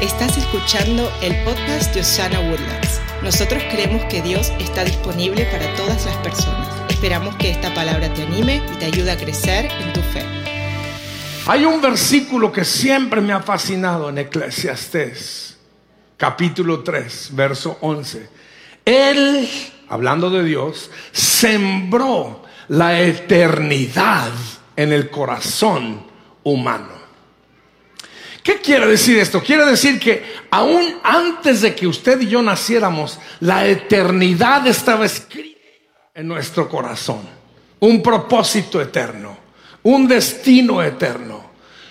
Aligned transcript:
Estás 0.00 0.38
escuchando 0.38 1.10
el 1.22 1.34
podcast 1.42 1.92
de 1.92 2.02
Osana 2.02 2.38
Woodlands. 2.38 3.00
Nosotros 3.24 3.60
creemos 3.68 4.04
que 4.04 4.22
Dios 4.22 4.52
está 4.60 4.84
disponible 4.84 5.44
para 5.46 5.74
todas 5.74 6.06
las 6.06 6.16
personas. 6.18 6.68
Esperamos 6.88 7.34
que 7.34 7.50
esta 7.50 7.74
palabra 7.74 8.14
te 8.14 8.22
anime 8.22 8.62
y 8.72 8.78
te 8.78 8.84
ayude 8.84 9.10
a 9.10 9.16
crecer 9.16 9.68
en 9.80 9.92
tu 9.92 10.00
fe. 10.00 10.24
Hay 11.48 11.64
un 11.64 11.80
versículo 11.80 12.52
que 12.52 12.64
siempre 12.64 13.20
me 13.20 13.32
ha 13.32 13.40
fascinado 13.40 14.08
en 14.08 14.18
Eclesiastés, 14.18 15.58
capítulo 16.16 16.84
3, 16.84 17.30
verso 17.32 17.78
11. 17.80 18.28
Él, 18.84 19.48
hablando 19.88 20.30
de 20.30 20.44
Dios, 20.44 20.92
sembró 21.10 22.44
la 22.68 23.00
eternidad 23.00 24.30
en 24.76 24.92
el 24.92 25.10
corazón 25.10 26.06
humano. 26.44 26.97
¿Qué 28.48 28.62
quiere 28.62 28.86
decir 28.86 29.18
esto? 29.18 29.42
Quiere 29.42 29.66
decir 29.66 30.00
que 30.00 30.22
aún 30.50 30.82
antes 31.02 31.60
de 31.60 31.74
que 31.74 31.86
usted 31.86 32.18
y 32.22 32.28
yo 32.28 32.40
naciéramos, 32.40 33.18
la 33.40 33.66
eternidad 33.66 34.66
estaba 34.66 35.04
escrita 35.04 35.60
en 36.14 36.28
nuestro 36.28 36.66
corazón. 36.66 37.18
Un 37.78 38.02
propósito 38.02 38.80
eterno, 38.80 39.36
un 39.82 40.08
destino 40.08 40.82
eterno. 40.82 41.44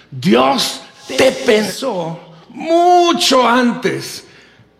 Dios 0.09 0.81
te 1.15 1.31
pensó 1.31 2.33
mucho 2.49 3.47
antes 3.47 4.25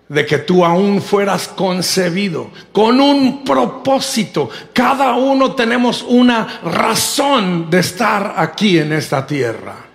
de 0.10 0.26
que 0.26 0.40
tú 0.40 0.66
aún 0.66 1.00
fueras 1.00 1.48
concebido, 1.48 2.50
con 2.72 3.00
un 3.00 3.44
propósito. 3.44 4.50
Cada 4.74 5.14
uno 5.14 5.54
tenemos 5.54 6.02
una 6.02 6.60
razón 6.64 7.70
de 7.70 7.82
estar 7.82 8.34
aquí 8.36 8.80
en 8.80 8.94
esta 8.94 9.28
tierra. 9.28 9.87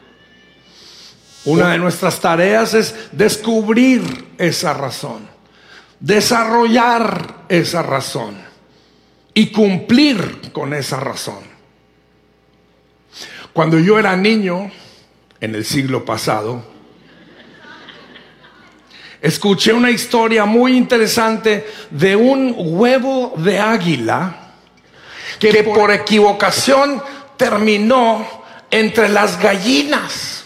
Una 1.45 1.73
de 1.73 1.79
nuestras 1.79 2.21
tareas 2.21 2.73
es 2.75 2.95
descubrir 3.11 4.29
esa 4.39 4.75
razón, 4.75 5.29
desarrollar 5.99 7.47
esa 7.49 7.83
razón 7.83 8.37
y 9.35 9.51
cumplir 9.51 10.53
con 10.53 10.73
esa 10.73 11.01
razón. 11.01 11.41
Cuando 13.53 13.79
yo 13.81 13.99
era 13.99 14.17
niño, 14.17 14.71
en 15.41 15.57
el 15.57 15.65
siglo 15.65 16.05
pasado, 16.05 16.65
escuché 19.21 19.73
una 19.73 19.91
historia 19.91 20.45
muy 20.45 20.77
interesante 20.77 21.67
de 21.91 22.15
un 22.15 22.55
huevo 22.57 23.35
de 23.37 23.59
águila 23.59 24.53
que 25.41 25.65
por 25.65 25.91
equivocación 25.91 27.03
terminó 27.37 28.45
entre 28.71 29.09
las 29.09 29.41
gallinas 29.41 30.42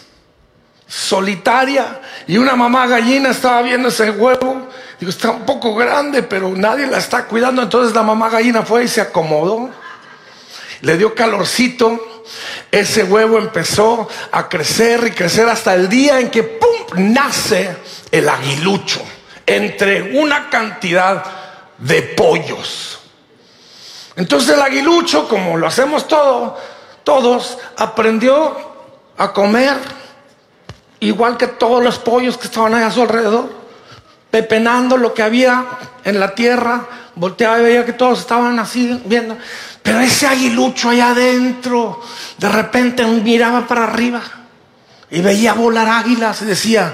solitaria 0.87 2.01
y 2.27 2.37
una 2.37 2.55
mamá 2.55 2.87
gallina 2.87 3.29
estaba 3.29 3.61
viendo 3.61 3.89
ese 3.89 4.11
huevo. 4.11 4.67
Digo, 4.99 5.09
está 5.09 5.31
un 5.31 5.45
poco 5.45 5.75
grande, 5.75 6.23
pero 6.23 6.49
nadie 6.55 6.87
la 6.87 6.97
está 6.97 7.25
cuidando. 7.25 7.61
Entonces 7.61 7.93
la 7.93 8.03
mamá 8.03 8.29
gallina 8.29 8.63
fue 8.63 8.85
y 8.85 8.87
se 8.87 9.01
acomodó. 9.01 9.69
Le 10.81 10.97
dio 10.97 11.13
calorcito. 11.13 12.23
Ese 12.71 13.03
huevo 13.03 13.37
empezó 13.37 14.07
a 14.31 14.49
crecer 14.49 15.07
y 15.07 15.11
crecer 15.11 15.47
hasta 15.47 15.73
el 15.73 15.87
día 15.87 16.19
en 16.19 16.29
que 16.29 16.43
¡pum! 16.43 16.69
nace 16.97 17.75
el 18.11 18.27
aguilucho 18.27 19.01
entre 19.45 20.19
una 20.19 20.49
cantidad 20.49 21.23
de 21.77 22.01
pollos. 22.01 22.99
Entonces 24.15 24.55
el 24.55 24.61
aguilucho, 24.61 25.27
como 25.27 25.57
lo 25.57 25.67
hacemos 25.67 26.07
todo, 26.07 26.57
todos, 27.03 27.57
aprendió 27.77 28.57
a 29.17 29.31
comer 29.31 29.77
igual 30.99 31.37
que 31.37 31.47
todos 31.47 31.83
los 31.83 31.99
pollos 31.99 32.37
que 32.37 32.47
estaban 32.47 32.73
ahí 32.73 32.83
a 32.83 32.91
su 32.91 33.01
alrededor, 33.01 33.49
pepenando 34.31 34.97
lo 34.97 35.13
que 35.13 35.23
había 35.23 35.65
en 36.03 36.19
la 36.19 36.35
tierra, 36.35 36.85
volteaba 37.15 37.59
y 37.59 37.63
veía 37.63 37.85
que 37.85 37.93
todos 37.93 38.19
estaban 38.19 38.59
así 38.59 39.01
viendo. 39.05 39.37
Pero 39.81 39.99
ese 39.99 40.27
aguilucho 40.27 40.89
allá 40.89 41.11
adentro, 41.11 42.01
de 42.37 42.49
repente 42.49 43.05
miraba 43.05 43.65
para 43.67 43.85
arriba 43.85 44.21
y 45.09 45.21
veía 45.21 45.53
volar 45.53 45.87
águilas 45.87 46.41
y 46.41 46.45
decía, 46.45 46.93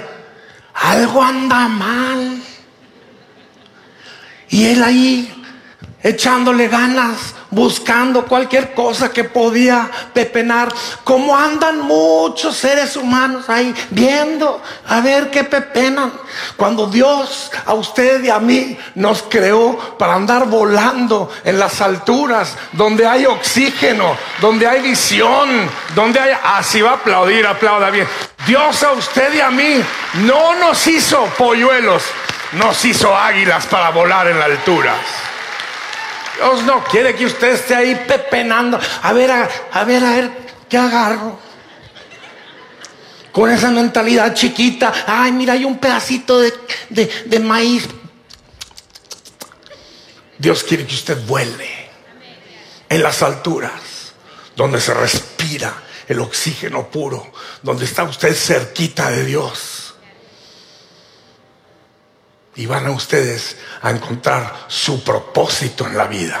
algo 0.74 1.22
anda 1.22 1.68
mal. 1.68 2.40
Y 4.48 4.66
él 4.66 4.82
ahí 4.82 5.33
echándole 6.04 6.68
ganas, 6.68 7.34
buscando 7.48 8.26
cualquier 8.26 8.74
cosa 8.74 9.10
que 9.10 9.24
podía 9.24 9.90
pepenar, 10.12 10.68
como 11.02 11.34
andan 11.34 11.80
muchos 11.80 12.56
seres 12.56 12.94
humanos 12.94 13.48
ahí 13.48 13.74
viendo 13.88 14.60
a 14.86 15.00
ver 15.00 15.30
qué 15.30 15.44
pepenan. 15.44 16.12
Cuando 16.56 16.86
Dios 16.88 17.50
a 17.64 17.72
usted 17.72 18.22
y 18.22 18.28
a 18.28 18.38
mí 18.38 18.76
nos 18.96 19.22
creó 19.22 19.96
para 19.98 20.14
andar 20.14 20.46
volando 20.46 21.32
en 21.42 21.58
las 21.58 21.80
alturas, 21.80 22.54
donde 22.72 23.06
hay 23.06 23.24
oxígeno, 23.24 24.14
donde 24.40 24.66
hay 24.66 24.82
visión, 24.82 25.70
donde 25.94 26.20
hay... 26.20 26.34
Así 26.44 26.82
va 26.82 26.90
a 26.90 26.94
aplaudir, 26.94 27.46
aplauda 27.46 27.88
bien. 27.88 28.06
Dios 28.46 28.82
a 28.82 28.92
usted 28.92 29.32
y 29.32 29.40
a 29.40 29.50
mí 29.50 29.82
no 30.26 30.54
nos 30.56 30.86
hizo 30.86 31.24
polluelos, 31.38 32.02
nos 32.52 32.84
hizo 32.84 33.16
águilas 33.16 33.64
para 33.66 33.88
volar 33.88 34.28
en 34.28 34.38
las 34.38 34.50
alturas. 34.50 34.98
Dios 36.36 36.62
no 36.64 36.84
quiere 36.84 37.14
que 37.14 37.26
usted 37.26 37.54
esté 37.54 37.74
ahí 37.74 37.94
pepenando. 38.06 38.78
A 39.02 39.12
ver, 39.12 39.30
a, 39.30 39.84
ver, 39.84 40.04
a 40.04 40.10
ver, 40.10 40.30
¿qué 40.68 40.76
agarro? 40.76 41.38
Con 43.32 43.50
esa 43.50 43.70
mentalidad 43.70 44.34
chiquita. 44.34 44.92
Ay, 45.06 45.32
mira, 45.32 45.54
hay 45.54 45.64
un 45.64 45.78
pedacito 45.78 46.40
de, 46.40 46.52
de 46.90 47.40
maíz. 47.40 47.88
Dios 50.38 50.64
quiere 50.64 50.86
que 50.86 50.94
usted 50.94 51.24
vuele 51.26 51.68
en 52.88 53.02
las 53.02 53.22
alturas, 53.22 54.12
donde 54.56 54.80
se 54.80 54.92
respira 54.94 55.72
el 56.06 56.20
oxígeno 56.20 56.88
puro, 56.88 57.32
donde 57.62 57.84
está 57.84 58.04
usted 58.04 58.34
cerquita 58.34 59.10
de 59.10 59.24
Dios 59.24 59.73
y 62.56 62.66
van 62.66 62.86
a 62.86 62.90
ustedes 62.90 63.56
a 63.82 63.90
encontrar 63.90 64.66
su 64.68 65.02
propósito 65.02 65.86
en 65.86 65.96
la 65.96 66.06
vida. 66.06 66.40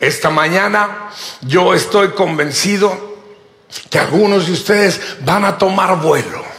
Esta 0.00 0.30
mañana 0.30 1.10
yo 1.42 1.74
estoy 1.74 2.10
convencido 2.10 3.14
que 3.90 3.98
algunos 3.98 4.46
de 4.46 4.52
ustedes 4.52 5.00
van 5.20 5.44
a 5.44 5.58
tomar 5.58 6.00
vuelo 6.00 6.53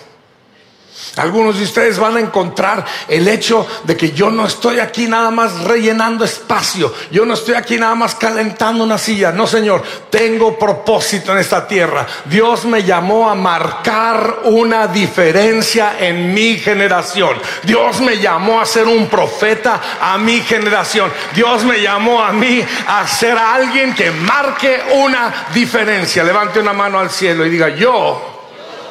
algunos 1.18 1.58
de 1.58 1.64
ustedes 1.64 1.98
van 1.98 2.18
a 2.18 2.20
encontrar 2.20 2.86
el 3.08 3.28
hecho 3.28 3.66
de 3.84 3.96
que 3.96 4.12
yo 4.12 4.30
no 4.30 4.46
estoy 4.46 4.80
aquí 4.80 5.08
nada 5.08 5.32
más 5.32 5.62
rellenando 5.64 6.26
espacio. 6.26 6.94
Yo 7.10 7.26
no 7.26 7.36
estoy 7.36 7.56
aquí 7.56 7.78
nada 7.78 7.96
más 7.96 8.16
calentando 8.16 8.84
una 8.84 8.98
silla. 8.98 9.32
No, 9.32 9.48
Señor, 9.48 9.82
tengo 10.10 10.60
propósito 10.60 11.32
en 11.32 11.40
esta 11.40 11.66
tierra. 11.68 12.06
Dios 12.26 12.66
me 12.66 12.84
llamó 12.84 13.30
a 13.30 13.36
marcar 13.36 14.40
una 14.44 14.88
diferencia 14.88 15.96
en 16.00 16.34
mi 16.34 16.58
generación. 16.58 17.38
Dios 17.64 18.02
me 18.02 18.18
llamó 18.18 18.60
a 18.60 18.66
ser 18.66 18.86
un 18.86 19.08
profeta 19.08 19.82
a 20.02 20.18
mi 20.18 20.42
generación. 20.42 21.12
Dios 21.34 21.64
me 21.64 21.82
llamó 21.82 22.22
a 22.22 22.34
mí 22.34 22.62
a 22.88 23.08
ser 23.08 23.38
alguien 23.38 23.96
que 23.96 24.12
marque 24.12 24.84
una 24.96 25.48
diferencia. 25.54 26.26
Levante 26.26 26.60
una 26.60 26.74
mano 26.74 27.00
al 27.00 27.10
cielo 27.10 27.46
y 27.46 27.50
diga, 27.50 27.70
yo 27.70 28.22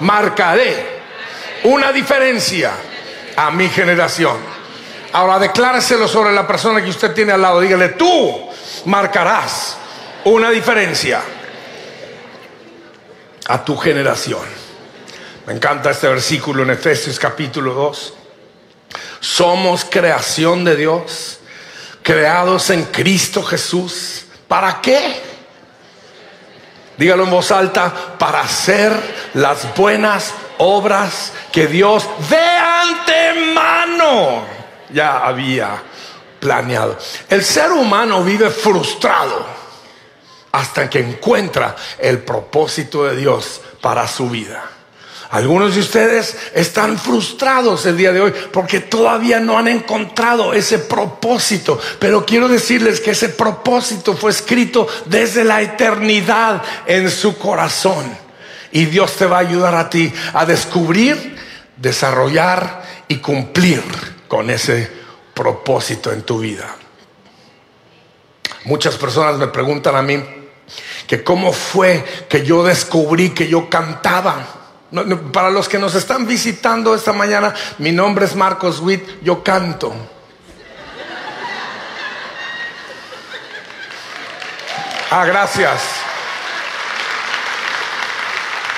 marcaré 0.00 1.03
una 1.64 1.92
diferencia 1.92 2.72
a 3.36 3.50
mi 3.50 3.68
generación. 3.68 4.36
Ahora 5.12 5.38
decláreselo 5.38 6.08
sobre 6.08 6.32
la 6.32 6.46
persona 6.46 6.82
que 6.82 6.90
usted 6.90 7.12
tiene 7.12 7.32
al 7.32 7.42
lado. 7.42 7.60
Dígale, 7.60 7.90
tú 7.90 8.48
marcarás 8.86 9.76
una 10.24 10.50
diferencia 10.50 11.20
a 13.46 13.64
tu 13.64 13.76
generación. 13.76 14.42
Me 15.46 15.52
encanta 15.52 15.90
este 15.90 16.08
versículo 16.08 16.62
en 16.62 16.70
Efesios 16.70 17.18
capítulo 17.18 17.74
2. 17.74 18.14
Somos 19.20 19.86
creación 19.88 20.64
de 20.64 20.76
Dios, 20.76 21.38
creados 22.02 22.70
en 22.70 22.84
Cristo 22.84 23.42
Jesús. 23.42 24.26
¿Para 24.48 24.80
qué? 24.80 25.20
Dígalo 26.96 27.24
en 27.24 27.30
voz 27.30 27.50
alta, 27.50 27.92
para 28.18 28.40
hacer 28.40 28.92
las 29.34 29.74
buenas 29.74 30.32
obras 30.58 31.32
que 31.52 31.66
Dios 31.66 32.08
de 32.28 32.36
antemano 32.36 34.44
ya 34.92 35.26
había 35.26 35.82
planeado. 36.40 36.98
El 37.28 37.44
ser 37.44 37.72
humano 37.72 38.22
vive 38.22 38.50
frustrado 38.50 39.44
hasta 40.52 40.88
que 40.88 41.00
encuentra 41.00 41.74
el 41.98 42.18
propósito 42.18 43.04
de 43.04 43.16
Dios 43.16 43.60
para 43.80 44.06
su 44.06 44.30
vida. 44.30 44.70
Algunos 45.30 45.74
de 45.74 45.80
ustedes 45.80 46.36
están 46.54 46.96
frustrados 46.96 47.84
el 47.86 47.96
día 47.96 48.12
de 48.12 48.20
hoy 48.20 48.32
porque 48.52 48.78
todavía 48.78 49.40
no 49.40 49.58
han 49.58 49.66
encontrado 49.66 50.52
ese 50.52 50.78
propósito. 50.78 51.80
Pero 51.98 52.24
quiero 52.24 52.46
decirles 52.46 53.00
que 53.00 53.10
ese 53.10 53.30
propósito 53.30 54.16
fue 54.16 54.30
escrito 54.30 54.86
desde 55.06 55.42
la 55.42 55.60
eternidad 55.60 56.62
en 56.86 57.10
su 57.10 57.36
corazón. 57.36 58.23
Y 58.74 58.86
Dios 58.86 59.14
te 59.14 59.26
va 59.26 59.36
a 59.36 59.40
ayudar 59.40 59.76
a 59.76 59.88
ti 59.88 60.12
a 60.32 60.44
descubrir, 60.44 61.38
desarrollar 61.76 62.82
y 63.06 63.18
cumplir 63.18 63.80
con 64.26 64.50
ese 64.50 64.90
propósito 65.32 66.10
en 66.10 66.22
tu 66.22 66.40
vida. 66.40 66.74
Muchas 68.64 68.96
personas 68.96 69.38
me 69.38 69.46
preguntan 69.46 69.94
a 69.94 70.02
mí 70.02 70.20
que 71.06 71.22
cómo 71.22 71.52
fue 71.52 72.04
que 72.28 72.44
yo 72.44 72.64
descubrí 72.64 73.30
que 73.30 73.46
yo 73.46 73.70
cantaba. 73.70 74.44
Para 75.32 75.50
los 75.50 75.68
que 75.68 75.78
nos 75.78 75.94
están 75.94 76.26
visitando 76.26 76.96
esta 76.96 77.12
mañana, 77.12 77.54
mi 77.78 77.92
nombre 77.92 78.24
es 78.24 78.34
Marcos 78.34 78.80
Witt, 78.80 79.22
yo 79.22 79.44
canto. 79.44 79.94
Ah, 85.12 85.24
gracias. 85.26 86.03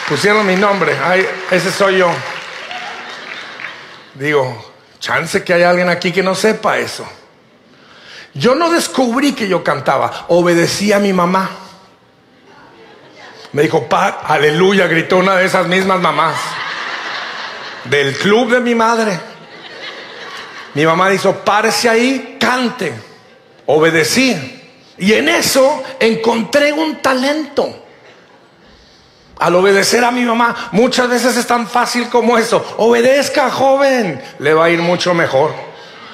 Pusieron 0.09 0.47
mi 0.47 0.55
nombre, 0.55 0.97
Ay, 1.03 1.27
ese 1.51 1.73
soy 1.73 1.99
yo. 1.99 2.11
Digo, 4.15 4.73
chance 5.01 5.43
que 5.43 5.53
hay 5.53 5.65
alguien 5.65 5.89
aquí 5.89 6.13
que 6.13 6.23
no 6.23 6.35
sepa 6.35 6.79
eso. 6.79 7.07
Yo 8.33 8.55
no 8.55 8.71
descubrí 8.71 9.33
que 9.33 9.49
yo 9.49 9.65
cantaba, 9.65 10.27
obedecí 10.29 10.93
a 10.93 10.99
mi 10.99 11.13
mamá. 11.13 11.51
Me 13.53 13.63
dijo, 13.63 13.89
pa, 13.89 14.21
aleluya, 14.27 14.87
gritó 14.87 15.17
una 15.17 15.37
de 15.37 15.47
esas 15.47 15.67
mismas 15.67 16.01
mamás. 16.01 16.37
Del 17.85 18.17
club 18.17 18.51
de 18.51 18.61
mi 18.61 18.75
madre. 18.75 19.19
Mi 20.75 20.85
mamá 20.85 21.09
dijo, 21.09 21.33
párese 21.33 21.89
ahí, 21.89 22.37
cante. 22.39 22.93
Obedecí. 23.67 24.63
Y 24.99 25.15
en 25.15 25.29
eso 25.31 25.83
encontré 25.99 26.73
un 26.73 27.01
talento. 27.01 27.86
Al 29.39 29.55
obedecer 29.55 30.03
a 30.03 30.11
mi 30.11 30.25
mamá, 30.25 30.71
muchas 30.73 31.09
veces 31.09 31.37
es 31.37 31.47
tan 31.47 31.67
fácil 31.67 32.09
como 32.09 32.39
eso. 32.39 32.75
Obedezca, 32.79 33.51
joven, 33.51 34.23
le 34.39 34.55
va 34.55 34.67
a 34.67 34.71
ir 34.71 34.81
mucho 34.81 35.13
mejor. 35.13 35.53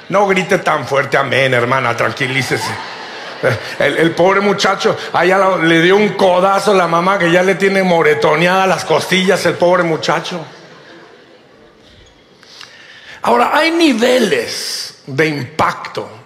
No 0.08 0.26
grite 0.26 0.58
tan 0.58 0.86
fuerte, 0.86 1.16
amén, 1.16 1.54
hermana, 1.54 1.96
tranquilícese. 1.96 2.70
El, 3.78 4.12
pobre 4.12 4.40
muchacho, 4.40 4.96
allá 5.12 5.56
le 5.56 5.80
dio 5.82 5.96
un 5.96 6.10
codazo 6.10 6.72
a 6.72 6.74
la 6.74 6.86
mamá 6.86 7.18
que 7.18 7.30
ya 7.30 7.42
le 7.42 7.56
tiene 7.56 7.82
moretoneadas 7.82 8.68
las 8.68 8.84
costillas, 8.84 9.44
el 9.46 9.54
pobre 9.54 9.82
muchacho. 9.82 10.44
Ahora, 13.22 13.50
hay 13.52 13.70
niveles 13.70 15.02
de 15.06 15.26
impacto 15.26 16.21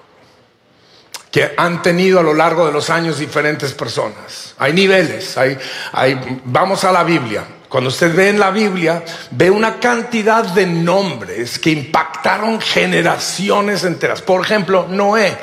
que 1.37 1.53
han 1.55 1.83
tenido 1.83 2.19
a 2.19 2.23
lo 2.23 2.33
largo 2.33 2.65
de 2.65 2.73
los 2.73 2.89
años 2.89 3.19
diferentes 3.19 3.75
personas. 3.75 4.55
Hay 4.57 4.73
niveles, 4.73 5.37
hay, 5.37 5.59
hay, 5.93 6.41
vamos 6.47 6.83
a 6.85 6.91
la 6.91 7.05
Biblia. 7.05 7.45
Cuando 7.69 7.89
usted 7.89 8.17
ve 8.17 8.31
en 8.31 8.41
la 8.41 8.51
Biblia, 8.51 9.05
ve 9.33 9.51
una 9.51 9.79
cantidad 9.79 10.43
de 10.43 10.65
nombres 10.65 11.59
que 11.59 11.73
impactaron 11.73 12.59
generaciones 12.59 13.85
enteras. 13.85 14.23
Por 14.23 14.47
ejemplo, 14.47 14.87
Noé. 14.89 15.37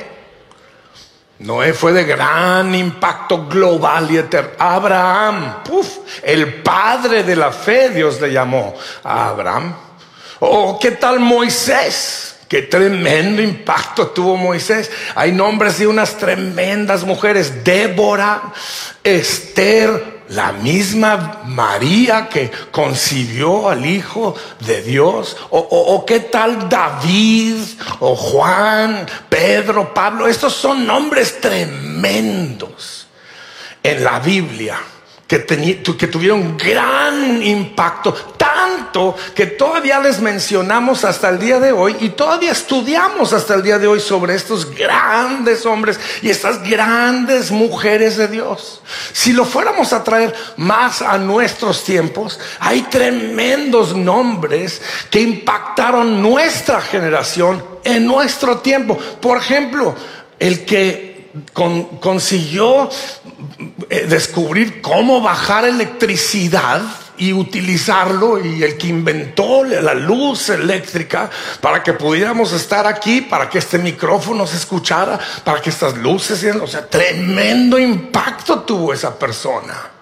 Noé 1.38 1.74
fue 1.74 1.94
de 1.94 2.06
gran 2.06 2.74
impacto 2.74 3.46
global 3.46 4.10
y 4.10 4.18
eterno. 4.18 4.50
Abraham, 4.58 5.58
el 6.24 6.64
padre 6.64 7.22
de 7.22 7.36
la 7.36 7.52
fe, 7.52 7.92
Dios 7.92 8.20
le 8.20 8.32
llamó 8.32 8.74
a 9.04 9.28
Abraham. 9.28 9.76
O 10.40 10.80
qué 10.80 10.90
tal 10.90 11.20
Moisés, 11.20 12.33
Qué 12.54 12.62
tremendo 12.62 13.42
impacto 13.42 14.10
tuvo 14.10 14.38
Moisés. 14.38 14.92
Hay 15.16 15.32
nombres 15.32 15.80
de 15.80 15.88
unas 15.88 16.18
tremendas 16.18 17.04
mujeres. 17.04 17.64
Débora, 17.64 18.54
Esther, 19.04 20.22
la 20.30 20.52
misma 20.52 21.42
María 21.46 22.30
que 22.30 22.52
concibió 22.70 23.70
al 23.70 23.84
Hijo 23.88 24.36
de 24.60 24.84
Dios. 24.84 25.36
O, 25.50 26.06
qué 26.06 26.20
tal 26.20 26.70
David, 26.70 27.56
o 28.00 28.16
Juan, 28.16 29.04
Pedro, 29.28 29.92
Pablo. 29.92 30.28
Estos 30.28 30.54
son 30.54 30.86
nombres 30.86 31.42
tremendos 31.42 33.08
en 33.82 34.04
la 34.04 34.20
Biblia 34.20 34.78
que, 35.28 35.46
que 35.46 36.08
tuvieron 36.08 36.58
gran 36.58 37.42
impacto, 37.42 38.14
tanto 38.38 39.16
que 39.34 39.48
todavía 39.48 40.00
les 40.00 40.20
mencionamos 40.20 41.04
hasta 41.06 41.30
el 41.30 41.40
día 41.40 41.60
de 41.60 41.72
hoy 41.72 41.96
y 42.00 42.10
todavía 42.10 42.52
estudiamos 42.52 43.34
hasta 43.34 43.56
el 43.56 43.64
día 43.64 43.80
de 43.80 43.88
hoy 43.88 44.00
sobre 44.00 44.36
estos 44.36 44.70
grandes 44.76 45.66
hombres 45.66 46.00
y 46.22 46.30
estas 46.30 46.62
grandes 46.68 47.52
mujeres 47.52 48.18
de 48.18 48.28
Dios. 48.28 48.82
Si 49.12 49.34
lo 49.34 49.46
fuéramos 49.46 49.94
a 49.94 50.04
traer 50.04 50.34
más 50.58 51.02
a 51.02 51.18
nuestros 51.18 51.84
tiempos, 51.84 52.40
hay 52.60 52.82
tremendos 52.84 53.96
nombres 53.96 54.82
que 55.10 55.22
impactaron 55.22 56.22
nuestra 56.22 56.82
generación 56.82 57.64
en 57.84 58.06
nuestro 58.06 58.60
tiempo. 58.60 58.98
Por 58.98 59.38
ejemplo, 59.38 59.96
el 60.40 60.66
que 60.66 61.13
consiguió 61.54 62.90
eh, 63.90 64.06
descubrir 64.08 64.82
cómo 64.82 65.22
bajar 65.22 65.66
electricidad 65.66 66.82
y 67.18 67.32
utilizarlo 67.32 68.44
y 68.44 68.64
el 68.64 68.78
que 68.78 68.88
inventó 68.88 69.64
la 69.64 69.94
luz 69.94 70.50
eléctrica 70.50 71.30
para 71.62 71.84
que 71.84 71.94
pudiéramos 71.94 72.52
estar 72.54 72.88
aquí, 72.88 73.22
para 73.22 73.50
que 73.50 73.60
este 73.60 73.78
micrófono 73.78 74.48
se 74.48 74.58
escuchara, 74.58 75.20
para 75.44 75.62
que 75.62 75.70
estas 75.70 75.96
luces, 75.98 76.44
o 76.56 76.68
sea, 76.68 76.88
tremendo 76.88 77.78
impacto 77.78 78.62
tuvo 78.62 78.94
esa 78.94 79.18
persona. 79.18 79.93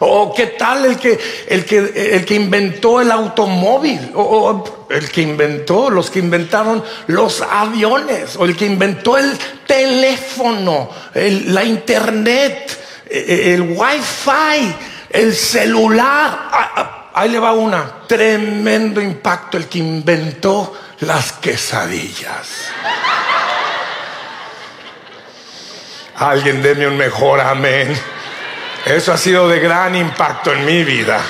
O 0.00 0.34
qué 0.34 0.46
tal 0.48 0.84
el 0.84 0.98
que, 0.98 1.18
el 1.48 1.64
que, 1.64 1.78
el 2.14 2.24
que 2.24 2.34
inventó 2.34 3.00
el 3.00 3.10
automóvil, 3.10 4.12
o, 4.14 4.86
el 4.90 5.10
que 5.10 5.22
inventó, 5.22 5.90
los 5.90 6.10
que 6.10 6.18
inventaron 6.18 6.84
los 7.06 7.40
aviones, 7.40 8.36
o 8.36 8.44
el 8.44 8.56
que 8.56 8.66
inventó 8.66 9.16
el 9.16 9.36
teléfono, 9.66 10.90
la 11.14 11.64
internet, 11.64 12.78
e, 13.08 13.18
e, 13.18 13.54
el 13.54 13.62
wifi, 13.62 14.74
el 15.10 15.34
celular. 15.34 16.48
Ah, 16.52 16.72
ah, 16.76 17.10
ahí 17.14 17.30
le 17.30 17.38
va 17.38 17.52
una, 17.52 18.02
tremendo 18.06 19.00
impacto 19.00 19.56
el 19.56 19.66
que 19.66 19.78
inventó 19.78 20.74
las 21.00 21.32
quesadillas. 21.32 22.68
Alguien 26.16 26.62
deme 26.62 26.86
un 26.86 26.96
mejor 26.96 27.40
amén. 27.40 28.15
Eso 28.86 29.12
ha 29.12 29.18
sido 29.18 29.48
de 29.48 29.58
gran 29.58 29.96
impacto 29.96 30.52
en 30.52 30.64
mi 30.64 30.84
vida. 30.84 31.20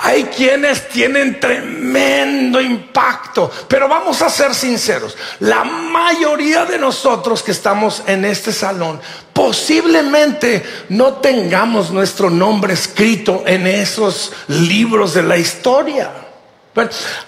Hay 0.00 0.24
quienes 0.24 0.86
tienen 0.90 1.40
tremendo 1.40 2.60
impacto, 2.60 3.50
pero 3.66 3.88
vamos 3.88 4.20
a 4.20 4.28
ser 4.28 4.54
sinceros, 4.54 5.16
la 5.40 5.64
mayoría 5.64 6.66
de 6.66 6.78
nosotros 6.78 7.42
que 7.42 7.52
estamos 7.52 8.02
en 8.06 8.26
este 8.26 8.52
salón 8.52 9.00
posiblemente 9.32 10.62
no 10.90 11.14
tengamos 11.14 11.90
nuestro 11.90 12.28
nombre 12.28 12.74
escrito 12.74 13.44
en 13.46 13.66
esos 13.66 14.32
libros 14.46 15.14
de 15.14 15.22
la 15.22 15.38
historia 15.38 16.27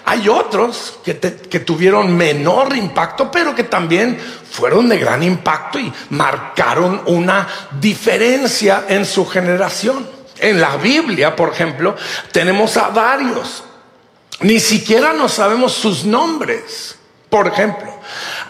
hay 0.05 0.29
otros 0.29 0.99
que, 1.03 1.17
que, 1.19 1.59
tuvieron 1.59 2.15
menor 2.15 2.75
impacto, 2.75 3.31
pero 3.31 3.55
que 3.55 3.63
también 3.63 4.19
fueron 4.19 4.89
de 4.89 4.97
gran 4.97 5.23
impacto 5.23 5.79
y 5.79 5.91
marcaron 6.09 7.01
una 7.05 7.47
diferencia 7.79 8.85
en 8.87 9.05
su 9.05 9.25
generación. 9.25 10.07
En 10.39 10.59
la 10.59 10.77
Biblia, 10.77 11.35
por 11.35 11.49
ejemplo, 11.49 11.95
tenemos 12.31 12.75
a 12.77 12.89
varios. 12.89 13.63
Ni 14.41 14.59
siquiera 14.59 15.13
no 15.13 15.29
sabemos 15.29 15.73
sus 15.73 16.03
nombres. 16.03 16.97
Por 17.29 17.47
ejemplo, 17.47 17.93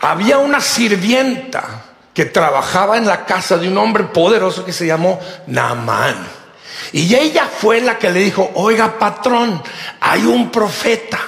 había 0.01 0.37
una 0.37 0.61
sirvienta 0.61 1.83
que 2.13 2.25
trabajaba 2.25 2.97
en 2.97 3.05
la 3.05 3.25
casa 3.25 3.57
de 3.57 3.67
un 3.67 3.77
hombre 3.77 4.05
poderoso 4.05 4.65
que 4.65 4.73
se 4.73 4.85
llamó 4.85 5.19
Naamán. 5.47 6.40
Y 6.93 7.15
ella 7.15 7.47
fue 7.47 7.81
la 7.81 7.97
que 7.97 8.09
le 8.09 8.19
dijo, 8.19 8.51
oiga 8.55 8.99
patrón, 8.99 9.61
hay 9.99 10.25
un 10.25 10.51
profeta 10.51 11.19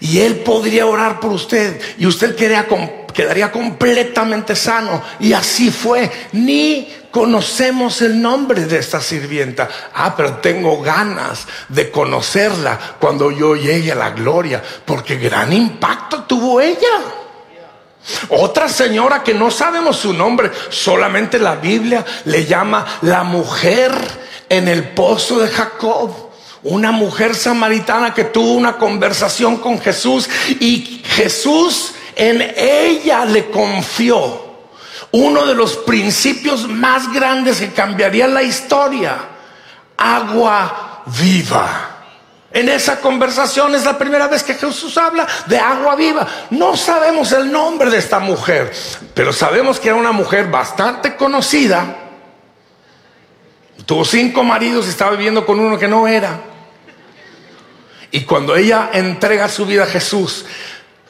y 0.00 0.20
él 0.20 0.36
podría 0.36 0.86
orar 0.86 1.20
por 1.20 1.32
usted 1.32 1.80
y 1.98 2.06
usted 2.06 2.36
quedaría 2.36 3.50
completamente 3.50 4.54
sano. 4.54 5.02
Y 5.20 5.32
así 5.32 5.70
fue. 5.70 6.10
Ni 6.32 6.94
conocemos 7.10 8.00
el 8.02 8.20
nombre 8.20 8.64
de 8.64 8.78
esta 8.78 9.00
sirvienta. 9.00 9.68
Ah, 9.94 10.14
pero 10.16 10.36
tengo 10.36 10.80
ganas 10.80 11.46
de 11.68 11.90
conocerla 11.90 12.78
cuando 13.00 13.30
yo 13.30 13.56
llegue 13.56 13.92
a 13.92 13.96
la 13.96 14.10
gloria, 14.10 14.62
porque 14.84 15.16
gran 15.16 15.52
impacto 15.52 16.24
tuvo 16.24 16.60
ella. 16.60 17.17
Otra 18.30 18.68
señora 18.68 19.22
que 19.22 19.34
no 19.34 19.50
sabemos 19.50 19.96
su 19.96 20.12
nombre, 20.12 20.50
solamente 20.70 21.38
la 21.38 21.56
Biblia 21.56 22.04
le 22.24 22.46
llama 22.46 22.86
la 23.02 23.22
mujer 23.22 23.92
en 24.48 24.68
el 24.68 24.90
pozo 24.90 25.38
de 25.38 25.48
Jacob. 25.48 26.10
Una 26.62 26.90
mujer 26.90 27.34
samaritana 27.34 28.14
que 28.14 28.24
tuvo 28.24 28.52
una 28.52 28.76
conversación 28.76 29.58
con 29.58 29.80
Jesús 29.80 30.28
y 30.60 31.02
Jesús 31.04 31.92
en 32.16 32.42
ella 32.56 33.24
le 33.24 33.50
confió 33.50 34.48
uno 35.12 35.46
de 35.46 35.54
los 35.54 35.76
principios 35.76 36.68
más 36.68 37.12
grandes 37.12 37.58
que 37.58 37.72
cambiaría 37.72 38.26
la 38.26 38.42
historia. 38.42 39.16
Agua 39.96 41.04
viva. 41.06 41.97
En 42.50 42.68
esa 42.68 43.00
conversación 43.00 43.74
es 43.74 43.84
la 43.84 43.98
primera 43.98 44.26
vez 44.26 44.42
que 44.42 44.54
Jesús 44.54 44.96
habla 44.96 45.26
de 45.46 45.58
agua 45.58 45.94
viva. 45.96 46.26
No 46.50 46.76
sabemos 46.76 47.30
el 47.32 47.52
nombre 47.52 47.90
de 47.90 47.98
esta 47.98 48.18
mujer, 48.18 48.72
pero 49.12 49.32
sabemos 49.32 49.78
que 49.78 49.88
era 49.88 49.96
una 49.96 50.12
mujer 50.12 50.48
bastante 50.48 51.14
conocida. 51.14 51.96
Tuvo 53.84 54.04
cinco 54.04 54.42
maridos 54.42 54.86
y 54.86 54.90
estaba 54.90 55.10
viviendo 55.12 55.44
con 55.44 55.60
uno 55.60 55.78
que 55.78 55.88
no 55.88 56.08
era. 56.08 56.40
Y 58.10 58.22
cuando 58.22 58.56
ella 58.56 58.90
entrega 58.94 59.48
su 59.48 59.66
vida 59.66 59.82
a 59.82 59.86
Jesús, 59.86 60.46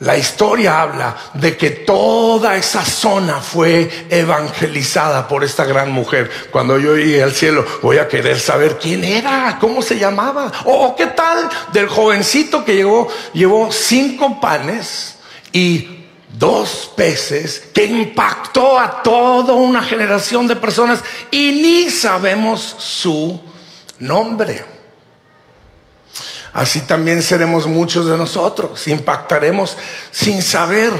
la 0.01 0.17
historia 0.17 0.81
habla 0.81 1.17
de 1.35 1.57
que 1.57 1.71
toda 1.71 2.57
esa 2.57 2.85
zona 2.85 3.41
fue 3.41 4.07
evangelizada 4.09 5.27
por 5.27 5.43
esta 5.43 5.65
gran 5.65 5.91
mujer. 5.91 6.31
Cuando 6.51 6.79
yo 6.79 6.97
llegué 6.97 7.23
al 7.23 7.33
cielo, 7.33 7.65
voy 7.83 7.99
a 7.99 8.07
querer 8.07 8.39
saber 8.39 8.79
quién 8.79 9.03
era, 9.03 9.59
cómo 9.61 9.83
se 9.83 9.99
llamaba, 9.99 10.53
o 10.67 10.95
qué 10.95 11.07
tal 11.07 11.49
del 11.73 11.89
jovencito 11.89 12.65
que 12.65 12.77
llegó, 12.77 13.09
llevó 13.33 13.73
cinco 13.73 14.41
panes 14.41 15.17
y 15.53 16.07
dos 16.39 16.93
peces 16.95 17.69
que 17.75 17.85
impactó 17.85 18.79
a 18.79 19.03
toda 19.03 19.55
una 19.55 19.83
generación 19.83 20.47
de 20.47 20.55
personas 20.55 21.03
y 21.31 21.61
ni 21.61 21.91
sabemos 21.91 22.77
su 22.79 23.41
nombre. 23.99 24.78
Así 26.53 26.81
también 26.81 27.23
seremos 27.23 27.67
muchos 27.67 28.07
de 28.07 28.17
nosotros. 28.17 28.87
Impactaremos 28.89 29.77
sin 30.11 30.43
saber 30.43 30.93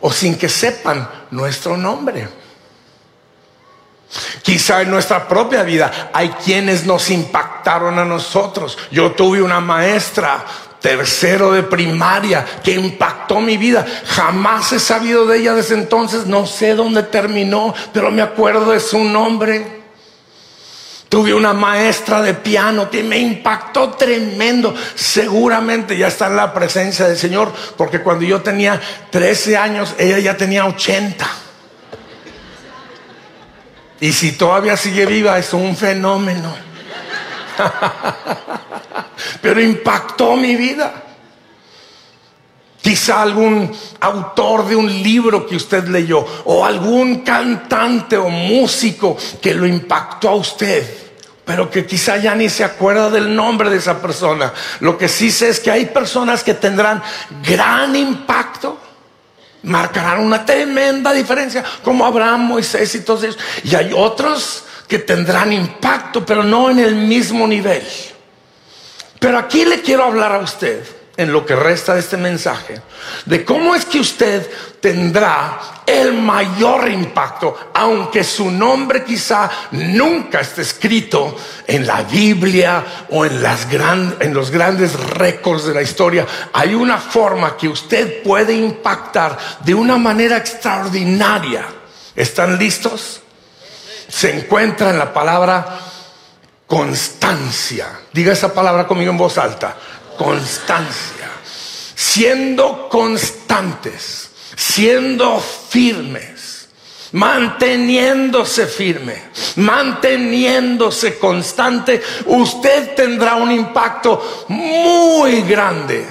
o 0.00 0.10
sin 0.12 0.36
que 0.36 0.48
sepan 0.48 1.08
nuestro 1.30 1.76
nombre. 1.76 2.28
Quizá 4.42 4.82
en 4.82 4.90
nuestra 4.90 5.26
propia 5.26 5.62
vida 5.62 6.10
hay 6.12 6.30
quienes 6.30 6.86
nos 6.86 7.10
impactaron 7.10 7.98
a 7.98 8.04
nosotros. 8.04 8.78
Yo 8.90 9.12
tuve 9.12 9.42
una 9.42 9.60
maestra 9.60 10.44
tercero 10.80 11.52
de 11.52 11.64
primaria 11.64 12.46
que 12.62 12.72
impactó 12.72 13.40
mi 13.40 13.56
vida. 13.56 13.84
Jamás 14.06 14.72
he 14.72 14.78
sabido 14.78 15.26
de 15.26 15.38
ella 15.38 15.54
desde 15.54 15.74
entonces. 15.74 16.26
No 16.26 16.46
sé 16.46 16.74
dónde 16.74 17.02
terminó, 17.02 17.74
pero 17.92 18.10
me 18.10 18.22
acuerdo 18.22 18.70
de 18.70 18.80
su 18.80 19.02
nombre. 19.02 19.75
Tuve 21.08 21.32
una 21.32 21.52
maestra 21.52 22.20
de 22.20 22.34
piano 22.34 22.90
que 22.90 23.02
me 23.02 23.18
impactó 23.18 23.90
tremendo. 23.90 24.74
Seguramente 24.94 25.96
ya 25.96 26.08
está 26.08 26.26
en 26.26 26.36
la 26.36 26.52
presencia 26.52 27.06
del 27.06 27.16
Señor, 27.16 27.52
porque 27.76 28.02
cuando 28.02 28.24
yo 28.24 28.42
tenía 28.42 28.80
13 29.10 29.56
años, 29.56 29.94
ella 29.98 30.18
ya 30.18 30.36
tenía 30.36 30.66
80. 30.66 31.26
Y 34.00 34.12
si 34.12 34.32
todavía 34.32 34.76
sigue 34.76 35.06
viva, 35.06 35.38
es 35.38 35.52
un 35.52 35.76
fenómeno. 35.76 36.54
Pero 39.40 39.60
impactó 39.60 40.36
mi 40.36 40.56
vida. 40.56 41.05
Quizá 42.86 43.20
algún 43.20 43.76
autor 43.98 44.68
de 44.68 44.76
un 44.76 44.86
libro 45.02 45.44
que 45.44 45.56
usted 45.56 45.88
leyó 45.88 46.24
o 46.44 46.64
algún 46.64 47.22
cantante 47.22 48.16
o 48.16 48.28
músico 48.28 49.16
que 49.42 49.52
lo 49.54 49.66
impactó 49.66 50.28
a 50.28 50.36
usted 50.36 50.86
pero 51.44 51.68
que 51.68 51.84
quizá 51.84 52.16
ya 52.16 52.36
ni 52.36 52.48
se 52.48 52.62
acuerda 52.62 53.10
del 53.10 53.34
nombre 53.34 53.70
de 53.70 53.78
esa 53.78 54.00
persona. 54.00 54.52
Lo 54.78 54.96
que 54.96 55.08
sí 55.08 55.32
sé 55.32 55.48
es 55.48 55.58
que 55.58 55.72
hay 55.72 55.86
personas 55.86 56.44
que 56.44 56.54
tendrán 56.54 57.02
gran 57.44 57.96
impacto, 57.96 58.78
marcarán 59.64 60.20
una 60.20 60.46
tremenda 60.46 61.12
diferencia, 61.12 61.64
como 61.82 62.06
Abraham, 62.06 62.46
Moisés 62.46 62.94
y 62.94 63.00
todos 63.00 63.24
ellos. 63.24 63.38
Y 63.64 63.74
hay 63.74 63.92
otros 63.92 64.64
que 64.86 65.00
tendrán 65.00 65.52
impacto, 65.52 66.24
pero 66.24 66.44
no 66.44 66.70
en 66.70 66.78
el 66.78 66.94
mismo 66.94 67.48
nivel. 67.48 67.82
Pero 69.18 69.38
aquí 69.38 69.64
le 69.64 69.82
quiero 69.82 70.04
hablar 70.04 70.32
a 70.32 70.38
usted 70.38 70.95
en 71.16 71.32
lo 71.32 71.46
que 71.46 71.56
resta 71.56 71.94
de 71.94 72.00
este 72.00 72.16
mensaje, 72.16 72.80
de 73.24 73.44
cómo 73.44 73.74
es 73.74 73.86
que 73.86 74.00
usted 74.00 74.48
tendrá 74.80 75.58
el 75.86 76.12
mayor 76.12 76.88
impacto, 76.90 77.70
aunque 77.72 78.22
su 78.22 78.50
nombre 78.50 79.02
quizá 79.02 79.50
nunca 79.70 80.40
esté 80.40 80.62
escrito 80.62 81.36
en 81.66 81.86
la 81.86 82.02
Biblia 82.02 83.06
o 83.10 83.24
en, 83.24 83.40
los 84.34 84.50
grandes 84.50 84.92
récords 85.00 85.64
de 85.64 85.74
la 85.74 85.82
historia. 85.82 86.26
Hay 86.52 86.74
una 86.74 86.98
forma 86.98 87.56
que 87.56 87.68
usted 87.68 88.22
puede 88.22 88.52
impactar 88.52 89.38
de 89.64 89.74
una 89.74 89.96
manera 89.96 90.36
extraordinaria. 90.36 91.64
¿Están 92.14 92.58
listos? 92.58 93.22
Se 94.08 94.36
encuentra 94.36 94.90
en 94.90 94.98
la 94.98 95.12
palabra 95.12 95.78
constancia. 96.66 98.00
Diga 98.12 98.32
esa 98.32 98.52
palabra 98.52 98.86
conmigo 98.86 99.10
en 99.10 99.18
voz 99.18 99.38
alta 99.38 99.76
constancia, 100.16 101.30
siendo 101.94 102.88
constantes, 102.88 104.30
siendo 104.56 105.40
firmes, 105.40 106.68
manteniéndose 107.12 108.66
firme, 108.66 109.22
manteniéndose 109.56 111.18
constante, 111.18 112.02
usted 112.26 112.94
tendrá 112.94 113.36
un 113.36 113.52
impacto 113.52 114.46
muy 114.48 115.42
grande 115.42 116.06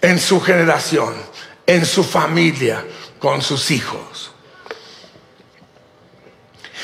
en 0.00 0.18
su 0.18 0.40
generación, 0.40 1.14
en 1.66 1.86
su 1.86 2.04
familia, 2.04 2.84
con 3.18 3.42
sus 3.42 3.70
hijos. 3.70 4.30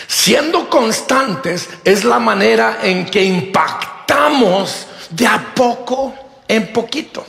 Siendo 0.06 0.68
constantes 0.68 1.68
es 1.84 2.04
la 2.04 2.18
manera 2.18 2.80
en 2.82 3.06
que 3.06 3.22
impactamos 3.22 4.86
de 5.10 5.26
a 5.26 5.54
poco 5.54 6.14
en 6.48 6.72
poquito, 6.72 7.26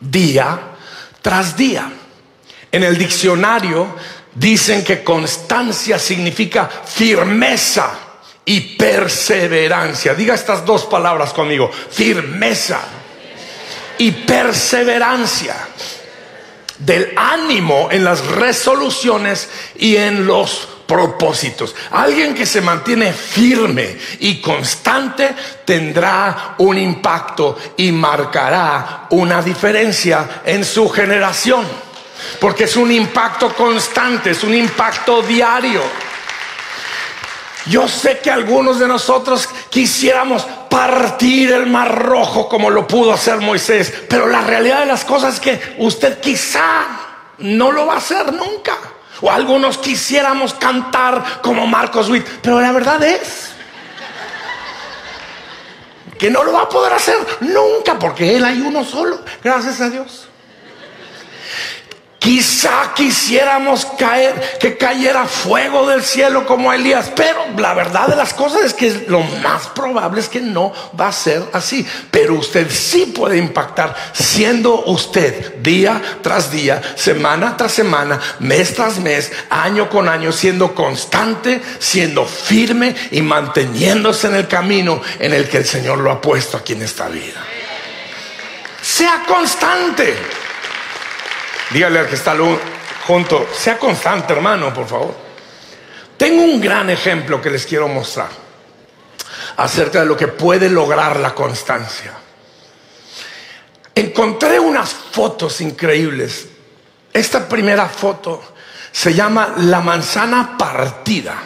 día 0.00 0.58
tras 1.20 1.56
día. 1.56 1.90
En 2.70 2.82
el 2.82 2.96
diccionario 2.98 3.94
dicen 4.34 4.82
que 4.82 5.04
constancia 5.04 5.98
significa 5.98 6.68
firmeza 6.68 7.92
y 8.44 8.76
perseverancia. 8.76 10.14
Diga 10.14 10.34
estas 10.34 10.64
dos 10.64 10.84
palabras 10.86 11.32
conmigo, 11.32 11.70
firmeza 11.70 12.80
y 13.98 14.10
perseverancia 14.10 15.54
del 16.84 17.12
ánimo 17.16 17.88
en 17.90 18.04
las 18.04 18.26
resoluciones 18.26 19.48
y 19.76 19.96
en 19.96 20.26
los 20.26 20.68
propósitos. 20.86 21.74
Alguien 21.90 22.34
que 22.34 22.44
se 22.44 22.60
mantiene 22.60 23.12
firme 23.12 23.96
y 24.20 24.40
constante 24.40 25.34
tendrá 25.64 26.54
un 26.58 26.76
impacto 26.76 27.56
y 27.76 27.92
marcará 27.92 29.06
una 29.10 29.40
diferencia 29.40 30.42
en 30.44 30.64
su 30.64 30.88
generación. 30.88 31.66
Porque 32.40 32.64
es 32.64 32.76
un 32.76 32.90
impacto 32.90 33.54
constante, 33.54 34.30
es 34.30 34.44
un 34.44 34.54
impacto 34.54 35.22
diario. 35.22 35.82
Yo 37.66 37.88
sé 37.88 38.18
que 38.18 38.30
algunos 38.30 38.78
de 38.78 38.88
nosotros 38.88 39.48
quisiéramos 39.70 40.46
partir 40.72 41.52
el 41.52 41.66
mar 41.66 41.94
rojo 42.02 42.48
como 42.48 42.70
lo 42.70 42.88
pudo 42.88 43.12
hacer 43.12 43.36
Moisés, 43.40 43.92
pero 44.08 44.26
la 44.26 44.40
realidad 44.40 44.80
de 44.80 44.86
las 44.86 45.04
cosas 45.04 45.34
es 45.34 45.40
que 45.40 45.74
usted 45.76 46.18
quizá 46.18 46.86
no 47.36 47.70
lo 47.70 47.86
va 47.86 47.94
a 47.94 47.98
hacer 47.98 48.32
nunca. 48.32 48.78
O 49.20 49.30
algunos 49.30 49.76
quisiéramos 49.76 50.54
cantar 50.54 51.42
como 51.42 51.66
Marcos 51.66 52.08
Witt, 52.08 52.26
pero 52.40 52.58
la 52.58 52.72
verdad 52.72 53.02
es 53.02 53.50
que 56.18 56.30
no 56.30 56.42
lo 56.42 56.54
va 56.54 56.62
a 56.62 56.68
poder 56.70 56.94
hacer 56.94 57.18
nunca 57.40 57.98
porque 57.98 58.34
Él 58.34 58.42
hay 58.42 58.62
uno 58.62 58.82
solo, 58.82 59.20
gracias 59.44 59.78
a 59.82 59.90
Dios. 59.90 60.28
Quizá 62.22 62.94
quisiéramos 62.94 63.84
caer, 63.98 64.56
que 64.60 64.76
cayera 64.76 65.26
fuego 65.26 65.88
del 65.88 66.04
cielo 66.04 66.46
como 66.46 66.72
Elías, 66.72 67.10
pero 67.16 67.40
la 67.58 67.74
verdad 67.74 68.06
de 68.06 68.14
las 68.14 68.32
cosas 68.32 68.62
es 68.62 68.74
que 68.74 69.06
lo 69.08 69.22
más 69.42 69.66
probable 69.74 70.20
es 70.20 70.28
que 70.28 70.40
no 70.40 70.72
va 70.98 71.08
a 71.08 71.12
ser 71.12 71.42
así. 71.52 71.84
Pero 72.12 72.34
usted 72.34 72.70
sí 72.70 73.06
puede 73.06 73.38
impactar 73.38 73.96
siendo 74.12 74.84
usted 74.84 75.56
día 75.56 76.00
tras 76.22 76.52
día, 76.52 76.80
semana 76.94 77.56
tras 77.56 77.72
semana, 77.72 78.20
mes 78.38 78.72
tras 78.72 79.00
mes, 79.00 79.32
año 79.50 79.90
con 79.90 80.08
año, 80.08 80.30
siendo 80.30 80.76
constante, 80.76 81.60
siendo 81.80 82.24
firme 82.24 82.94
y 83.10 83.20
manteniéndose 83.20 84.28
en 84.28 84.36
el 84.36 84.46
camino 84.46 85.02
en 85.18 85.34
el 85.34 85.48
que 85.48 85.56
el 85.56 85.66
Señor 85.66 85.98
lo 85.98 86.12
ha 86.12 86.20
puesto 86.20 86.56
aquí 86.56 86.74
en 86.74 86.82
esta 86.82 87.08
vida. 87.08 87.42
Sea 88.80 89.24
constante. 89.26 90.16
Dígale 91.72 92.00
al 92.00 92.06
que 92.06 92.16
está 92.16 92.36
junto, 93.06 93.48
sea 93.52 93.78
constante 93.78 94.32
hermano, 94.32 94.72
por 94.74 94.86
favor. 94.86 95.14
Tengo 96.16 96.42
un 96.42 96.60
gran 96.60 96.90
ejemplo 96.90 97.40
que 97.40 97.50
les 97.50 97.66
quiero 97.66 97.88
mostrar 97.88 98.28
acerca 99.56 100.00
de 100.00 100.06
lo 100.06 100.16
que 100.16 100.28
puede 100.28 100.68
lograr 100.68 101.18
la 101.18 101.34
constancia. 101.34 102.12
Encontré 103.94 104.58
unas 104.58 104.90
fotos 104.90 105.60
increíbles. 105.60 106.46
Esta 107.12 107.48
primera 107.48 107.88
foto 107.88 108.42
se 108.90 109.12
llama 109.14 109.54
La 109.58 109.80
manzana 109.80 110.56
partida. 110.56 111.36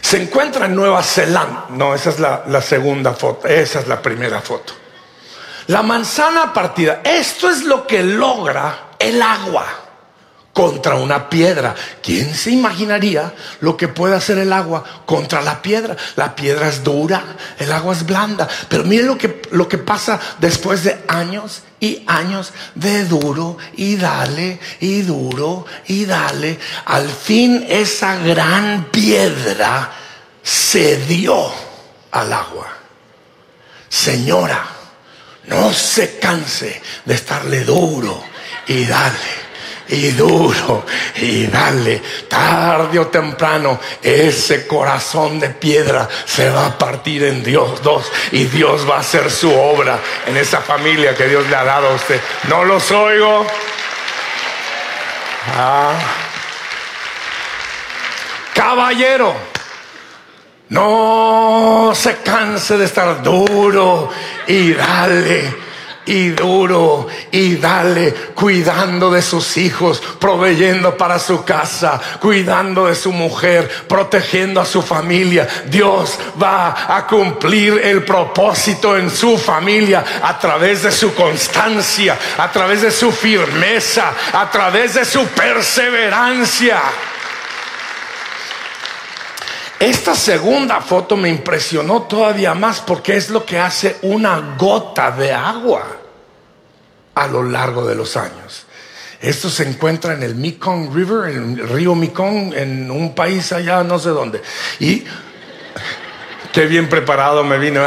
Se 0.00 0.22
encuentra 0.22 0.66
en 0.66 0.74
Nueva 0.74 1.02
Zelanda. 1.02 1.66
No, 1.70 1.94
esa 1.94 2.10
es 2.10 2.20
la, 2.20 2.44
la 2.46 2.60
segunda 2.60 3.12
foto. 3.14 3.46
Esa 3.46 3.80
es 3.80 3.88
la 3.88 4.00
primera 4.00 4.40
foto. 4.40 4.74
La 5.70 5.84
manzana 5.84 6.52
partida. 6.52 7.00
Esto 7.04 7.48
es 7.48 7.62
lo 7.62 7.86
que 7.86 8.02
logra 8.02 8.96
el 8.98 9.22
agua 9.22 9.64
contra 10.52 10.96
una 10.96 11.30
piedra. 11.30 11.76
¿Quién 12.02 12.34
se 12.34 12.50
imaginaría 12.50 13.32
lo 13.60 13.76
que 13.76 13.86
puede 13.86 14.16
hacer 14.16 14.38
el 14.38 14.52
agua 14.52 14.82
contra 15.06 15.40
la 15.42 15.62
piedra? 15.62 15.96
La 16.16 16.34
piedra 16.34 16.66
es 16.66 16.82
dura, 16.82 17.22
el 17.56 17.70
agua 17.70 17.94
es 17.94 18.04
blanda. 18.04 18.48
Pero 18.68 18.82
miren 18.82 19.06
lo 19.06 19.16
que, 19.16 19.42
lo 19.52 19.68
que 19.68 19.78
pasa 19.78 20.18
después 20.40 20.82
de 20.82 21.04
años 21.06 21.62
y 21.78 22.02
años 22.08 22.52
de 22.74 23.04
duro 23.04 23.56
y 23.76 23.94
dale 23.94 24.58
y 24.80 25.02
duro 25.02 25.66
y 25.86 26.04
dale. 26.04 26.58
Al 26.86 27.08
fin 27.08 27.64
esa 27.68 28.16
gran 28.16 28.86
piedra 28.86 29.92
cedió 30.42 31.48
al 32.10 32.32
agua. 32.32 32.66
Señora, 33.88 34.79
no 35.44 35.72
se 35.72 36.18
canse 36.18 36.80
de 37.04 37.14
estarle 37.14 37.64
duro 37.64 38.22
y 38.66 38.84
dale 38.84 39.40
y 39.90 40.12
duro 40.12 40.84
y 41.16 41.46
dale, 41.46 42.00
tarde 42.28 42.98
o 42.98 43.08
temprano, 43.08 43.80
ese 44.02 44.66
corazón 44.66 45.40
de 45.40 45.50
piedra 45.50 46.08
se 46.24 46.48
va 46.48 46.66
a 46.66 46.78
partir 46.78 47.24
en 47.24 47.42
Dios 47.42 47.82
dos 47.82 48.10
y 48.32 48.44
Dios 48.44 48.88
va 48.88 48.96
a 48.96 49.00
hacer 49.00 49.30
su 49.30 49.52
obra 49.52 49.98
en 50.26 50.36
esa 50.36 50.60
familia 50.60 51.14
que 51.14 51.26
Dios 51.26 51.46
le 51.48 51.56
ha 51.56 51.64
dado 51.64 51.88
a 51.88 51.94
usted. 51.94 52.20
No 52.48 52.64
los 52.64 52.90
oigo. 52.90 53.46
Ah. 55.56 55.94
Caballero, 58.54 59.34
no 60.70 61.92
se 61.94 62.16
canse 62.18 62.78
de 62.78 62.84
estar 62.86 63.22
duro 63.22 64.08
y 64.46 64.72
dale 64.72 65.70
y 66.06 66.30
duro 66.30 67.06
y 67.30 67.56
dale, 67.56 68.12
cuidando 68.34 69.10
de 69.10 69.22
sus 69.22 69.56
hijos, 69.56 70.02
proveyendo 70.18 70.96
para 70.96 71.18
su 71.18 71.44
casa, 71.44 72.00
cuidando 72.20 72.86
de 72.86 72.94
su 72.94 73.12
mujer, 73.12 73.68
protegiendo 73.88 74.60
a 74.60 74.64
su 74.64 74.82
familia. 74.82 75.46
Dios 75.66 76.18
va 76.40 76.96
a 76.96 77.06
cumplir 77.06 77.80
el 77.84 78.04
propósito 78.04 78.96
en 78.96 79.10
su 79.10 79.38
familia 79.38 80.04
a 80.22 80.38
través 80.38 80.82
de 80.82 80.90
su 80.90 81.14
constancia, 81.14 82.18
a 82.38 82.50
través 82.50 82.82
de 82.82 82.90
su 82.90 83.12
firmeza, 83.12 84.12
a 84.32 84.50
través 84.50 84.94
de 84.94 85.04
su 85.04 85.26
perseverancia. 85.28 86.80
Esta 89.80 90.14
segunda 90.14 90.82
foto 90.82 91.16
me 91.16 91.30
impresionó 91.30 92.02
todavía 92.02 92.52
más 92.52 92.82
porque 92.82 93.16
es 93.16 93.30
lo 93.30 93.46
que 93.46 93.58
hace 93.58 93.96
una 94.02 94.54
gota 94.58 95.10
de 95.10 95.32
agua 95.32 95.96
a 97.14 97.26
lo 97.26 97.42
largo 97.42 97.86
de 97.86 97.94
los 97.94 98.14
años. 98.14 98.66
Esto 99.22 99.48
se 99.48 99.66
encuentra 99.66 100.12
en 100.12 100.22
el 100.22 100.34
Mekong 100.34 100.94
River, 100.94 101.30
en 101.30 101.58
el 101.58 101.66
río 101.66 101.94
Mekong, 101.94 102.52
en 102.52 102.90
un 102.90 103.14
país 103.14 103.52
allá, 103.52 103.82
no 103.82 103.98
sé 103.98 104.10
dónde. 104.10 104.42
Y 104.80 105.02
qué 106.52 106.66
bien 106.66 106.86
preparado 106.90 107.42
me 107.42 107.56
vine, 107.56 107.80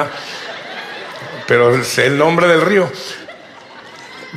pero 1.46 1.84
sé 1.84 2.08
el 2.08 2.18
nombre 2.18 2.48
del 2.48 2.62
río. 2.62 2.92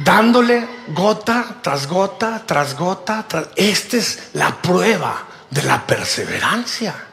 Dándole 0.04 0.68
gota 0.88 1.56
tras 1.62 1.86
gota, 1.86 2.42
tras 2.44 2.76
gota. 2.76 3.24
Esta 3.56 3.96
es 3.96 4.28
la 4.34 4.60
prueba 4.60 5.24
de 5.48 5.62
la 5.62 5.86
perseverancia 5.86 7.05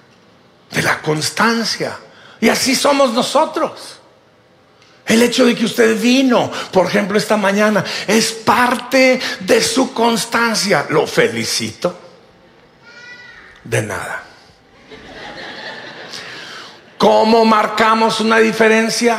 de 0.74 0.82
la 0.82 1.02
constancia. 1.02 1.98
Y 2.40 2.50
así 2.50 2.76
somos 2.76 3.14
nosotros. 3.14 4.00
El 5.06 5.22
hecho 5.22 5.46
de 5.46 5.56
que 5.56 5.66
usted 5.66 6.00
vino, 6.00 6.52
por 6.72 6.88
ejemplo, 6.88 7.18
esta 7.18 7.38
mañana, 7.38 7.84
es 8.08 8.32
parte 8.32 9.20
de 9.42 9.62
su 9.62 9.94
constancia. 9.94 10.86
Lo 10.90 11.06
felicito. 11.06 12.00
De 13.64 13.82
nada. 13.82 14.24
¿Cómo 16.98 17.44
marcamos 17.44 18.20
una 18.22 18.40
diferencia? 18.40 19.18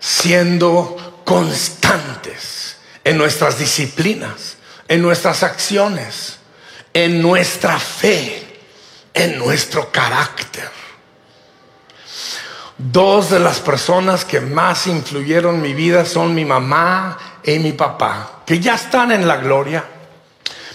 Siendo 0.00 1.22
constantes 1.24 2.76
en 3.04 3.16
nuestras 3.16 3.58
disciplinas, 3.58 4.56
en 4.88 5.02
nuestras 5.02 5.42
acciones, 5.42 6.38
en 6.92 7.22
nuestra 7.22 7.78
fe, 7.78 8.60
en 9.14 9.38
nuestro 9.38 9.92
carácter. 9.92 10.79
Dos 12.82 13.28
de 13.28 13.38
las 13.38 13.60
personas 13.60 14.24
que 14.24 14.40
más 14.40 14.86
influyeron 14.86 15.60
mi 15.60 15.74
vida 15.74 16.06
son 16.06 16.34
mi 16.34 16.46
mamá 16.46 17.18
y 17.44 17.58
mi 17.58 17.72
papá, 17.72 18.40
que 18.46 18.58
ya 18.58 18.74
están 18.76 19.12
en 19.12 19.28
la 19.28 19.36
gloria. 19.36 19.84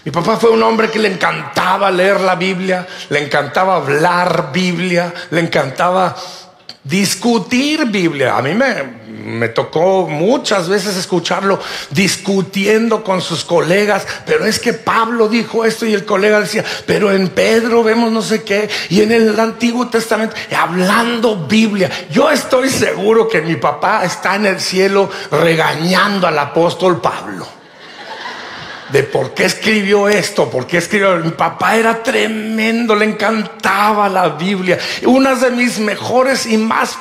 Mi 0.04 0.12
papá 0.12 0.38
fue 0.38 0.52
un 0.52 0.62
hombre 0.62 0.92
que 0.92 1.00
le 1.00 1.12
encantaba 1.12 1.90
leer 1.90 2.22
la 2.22 2.36
Biblia, 2.36 2.86
le 3.10 3.26
encantaba 3.26 3.78
hablar 3.78 4.52
Biblia, 4.54 5.12
le 5.32 5.42
encantaba 5.42 6.16
discutir 6.86 7.86
Biblia. 7.88 8.38
A 8.38 8.42
mí 8.42 8.54
me, 8.54 8.84
me 9.26 9.50
tocó 9.50 10.08
muchas 10.08 10.70
veces 10.70 10.96
escucharlo 10.96 11.60
discutiendo 11.90 13.04
con 13.04 13.22
sus 13.22 13.44
colegas, 13.44 14.08
pero 14.26 14.46
es 14.46 14.60
que 14.60 14.74
Pablo 14.74 15.28
dijo 15.28 15.66
esto 15.66 15.86
y 15.86 15.94
el 15.94 16.06
colega 16.06 16.40
decía, 16.40 16.64
pero 16.86 17.12
en 17.12 17.30
Pedro 17.30 17.84
vemos 17.84 18.12
no 18.12 18.22
sé 18.22 18.44
qué, 18.44 18.70
y 18.90 19.02
en 19.02 19.12
el 19.12 19.38
Antiguo 19.40 19.88
Testamento, 19.88 20.36
hablando 20.56 21.48
Biblia. 21.48 21.90
Yo 22.12 22.30
estoy 22.30 22.70
seguro 22.70 23.28
que 23.28 23.42
mi 23.42 23.56
papá 23.56 24.06
está 24.06 24.36
en 24.36 24.46
el 24.46 24.62
cielo 24.62 25.10
regañando 25.32 26.28
al 26.28 26.38
apóstol 26.38 27.02
Pablo 27.02 27.55
de 28.92 29.04
por 29.04 29.34
qué 29.34 29.46
escribió 29.46 30.08
esto, 30.08 30.50
por 30.50 30.68
qué 30.68 30.78
escribió. 30.78 31.18
Mi 31.18 31.32
papá 31.32 31.76
era 31.76 32.04
tremendo, 32.04 32.96
le 32.96 33.06
encantaba 33.06 34.10
la 34.10 34.30
Biblia. 34.30 34.78
Una 35.06 35.36
de 35.36 35.52
mis 35.52 35.80
mejores 35.80 36.46
y 36.46 36.58
más 36.58 36.98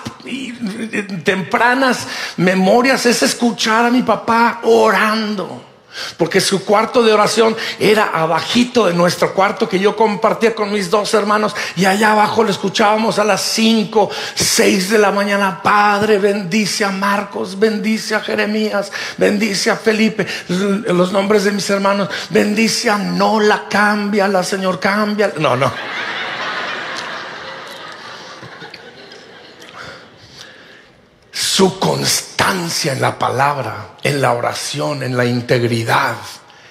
tempranas 1.24 2.06
memorias 2.36 3.04
es 3.06 3.22
escuchar 3.22 3.86
a 3.86 3.90
mi 3.90 4.02
papá 4.02 4.60
orando. 4.64 5.73
Porque 6.16 6.40
su 6.40 6.64
cuarto 6.64 7.02
de 7.02 7.12
oración 7.12 7.56
era 7.78 8.10
abajito 8.12 8.86
de 8.86 8.94
nuestro 8.94 9.34
cuarto 9.34 9.68
que 9.68 9.78
yo 9.78 9.96
compartía 9.96 10.54
con 10.54 10.72
mis 10.72 10.90
dos 10.90 11.14
hermanos 11.14 11.54
y 11.76 11.84
allá 11.84 12.12
abajo 12.12 12.44
lo 12.44 12.50
escuchábamos 12.50 13.18
a 13.18 13.24
las 13.24 13.42
5, 13.42 14.10
6 14.34 14.90
de 14.90 14.98
la 14.98 15.10
mañana. 15.10 15.60
Padre, 15.62 16.18
bendice 16.18 16.84
a 16.84 16.90
Marcos, 16.90 17.58
bendice 17.58 18.14
a 18.14 18.20
Jeremías, 18.20 18.90
bendice 19.16 19.70
a 19.70 19.76
Felipe, 19.76 20.26
los 20.48 21.12
nombres 21.12 21.44
de 21.44 21.52
mis 21.52 21.68
hermanos, 21.70 22.08
bendice 22.30 22.90
a 22.90 22.98
Nola, 22.98 23.64
cambia 23.68 24.28
la 24.28 24.42
Señor, 24.42 24.78
cambia. 24.80 25.32
No, 25.38 25.56
no. 25.56 25.72
Su 31.34 31.80
constancia 31.80 32.92
en 32.92 33.00
la 33.00 33.18
palabra, 33.18 33.96
en 34.04 34.22
la 34.22 34.32
oración, 34.32 35.02
en 35.02 35.16
la 35.16 35.24
integridad, 35.24 36.14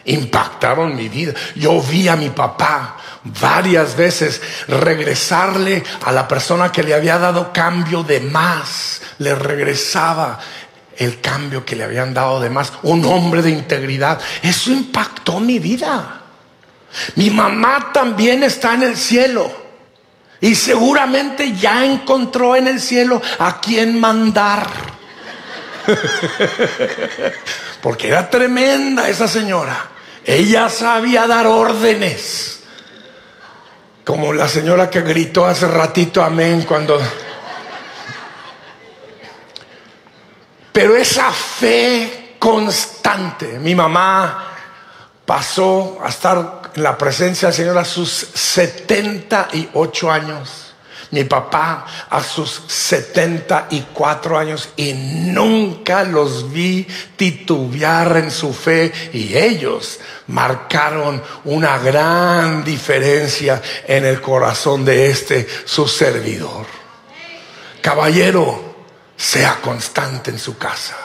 impactaron 0.05 0.95
mi 0.95 1.09
vida. 1.09 1.33
Yo 1.55 1.81
vi 1.81 2.07
a 2.07 2.15
mi 2.15 2.29
papá 2.29 2.95
varias 3.25 3.97
veces 3.97 4.41
regresarle 4.69 5.83
a 6.05 6.13
la 6.13 6.27
persona 6.29 6.71
que 6.71 6.81
le 6.81 6.93
había 6.93 7.19
dado 7.19 7.51
cambio 7.51 8.03
de 8.03 8.21
más, 8.21 9.01
le 9.17 9.35
regresaba 9.35 10.39
el 10.97 11.19
cambio 11.19 11.65
que 11.65 11.75
le 11.75 11.83
habían 11.83 12.13
dado 12.13 12.39
de 12.39 12.49
más, 12.49 12.71
un 12.83 13.03
hombre 13.03 13.41
de 13.41 13.49
integridad. 13.49 14.21
Eso 14.41 14.71
impactó 14.71 15.41
mi 15.41 15.59
vida. 15.59 16.21
Mi 17.15 17.29
mamá 17.29 17.91
también 17.91 18.43
está 18.43 18.75
en 18.75 18.83
el 18.83 18.95
cielo. 18.95 19.62
Y 20.43 20.55
seguramente 20.55 21.53
ya 21.53 21.85
encontró 21.85 22.57
en 22.57 22.67
el 22.67 22.81
cielo 22.81 23.21
a 23.39 23.61
quien 23.61 23.97
mandar. 23.97 24.67
Porque 27.81 28.09
era 28.09 28.29
tremenda 28.29 29.07
esa 29.07 29.29
señora. 29.29 29.87
Ella 30.25 30.67
sabía 30.67 31.27
dar 31.27 31.47
órdenes. 31.47 32.61
Como 34.03 34.33
la 34.33 34.49
señora 34.49 34.89
que 34.89 34.99
gritó 34.99 35.45
hace 35.45 35.65
ratito 35.65 36.21
amén 36.21 36.65
cuando... 36.67 36.99
Pero 40.73 40.97
esa 40.97 41.31
fe 41.31 42.35
constante, 42.37 43.59
mi 43.59 43.75
mamá 43.75 44.55
pasó 45.25 45.99
a 46.03 46.09
estar 46.09 46.62
la 46.75 46.97
presencia 46.97 47.49
del 47.49 47.55
Señor 47.55 47.77
a 47.77 47.85
sus 47.85 48.09
78 48.11 50.11
años. 50.11 50.59
mi 51.11 51.25
papá 51.25 51.85
a 52.09 52.23
sus 52.23 52.63
74 52.67 54.39
años 54.39 54.69
y 54.75 54.93
nunca 54.93 56.03
los 56.03 56.51
vi 56.51 56.87
titubear 57.15 58.17
en 58.17 58.31
su 58.31 58.51
fe 58.51 58.91
y 59.13 59.37
ellos 59.37 59.99
marcaron 60.27 61.21
una 61.43 61.77
gran 61.77 62.63
diferencia 62.63 63.61
en 63.87 64.05
el 64.05 64.21
corazón 64.21 64.83
de 64.85 65.11
este 65.11 65.47
su 65.65 65.87
servidor. 65.87 66.65
Caballero, 67.79 68.73
sea 69.15 69.59
constante 69.61 70.31
en 70.31 70.39
su 70.39 70.57
casa. 70.57 70.97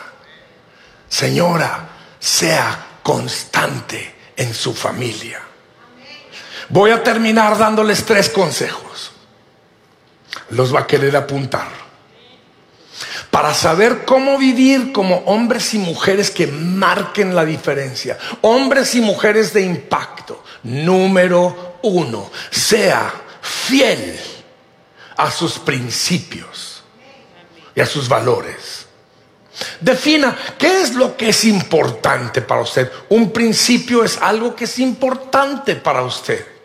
Señora, 1.07 1.87
sea 2.19 3.01
constante 3.03 4.15
en 4.37 4.55
su 4.55 4.75
familia. 4.75 5.48
Voy 6.69 6.91
a 6.91 7.03
terminar 7.03 7.57
dándoles 7.57 8.05
tres 8.05 8.29
consejos. 8.29 9.13
Los 10.51 10.75
va 10.75 10.81
a 10.81 10.87
querer 10.87 11.17
apuntar. 11.17 11.69
Para 13.31 13.55
saber 13.55 14.05
cómo 14.05 14.39
vivir 14.39 14.93
como 14.93 15.17
hombres 15.27 15.73
y 15.75 15.79
mujeres 15.79 16.31
que 16.31 16.47
marquen 16.47 17.35
la 17.35 17.45
diferencia. 17.45 18.19
Hombres 18.43 18.95
y 18.95 19.01
mujeres 19.01 19.53
de 19.53 19.63
impacto. 19.63 20.45
Número 20.65 21.79
uno, 21.83 22.31
sea 22.51 23.13
fiel 23.41 24.19
a 25.17 25.31
sus 25.31 25.59
principios 25.59 26.83
y 27.75 27.81
a 27.81 27.87
sus 27.87 28.09
valores. 28.09 28.87
Defina 29.81 30.37
qué 30.59 30.83
es 30.83 30.95
lo 30.95 31.17
que 31.17 31.31
es 31.31 31.45
importante 31.45 32.43
para 32.43 32.63
usted. 32.63 32.91
Un 33.09 33.31
principio 33.31 34.05
es 34.05 34.19
algo 34.19 34.55
que 34.55 34.65
es 34.65 34.79
importante 34.79 35.77
para 35.77 36.03
usted. 36.03 36.58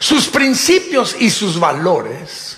Sus 0.00 0.28
principios 0.28 1.14
y 1.20 1.28
sus 1.28 1.60
valores 1.60 2.56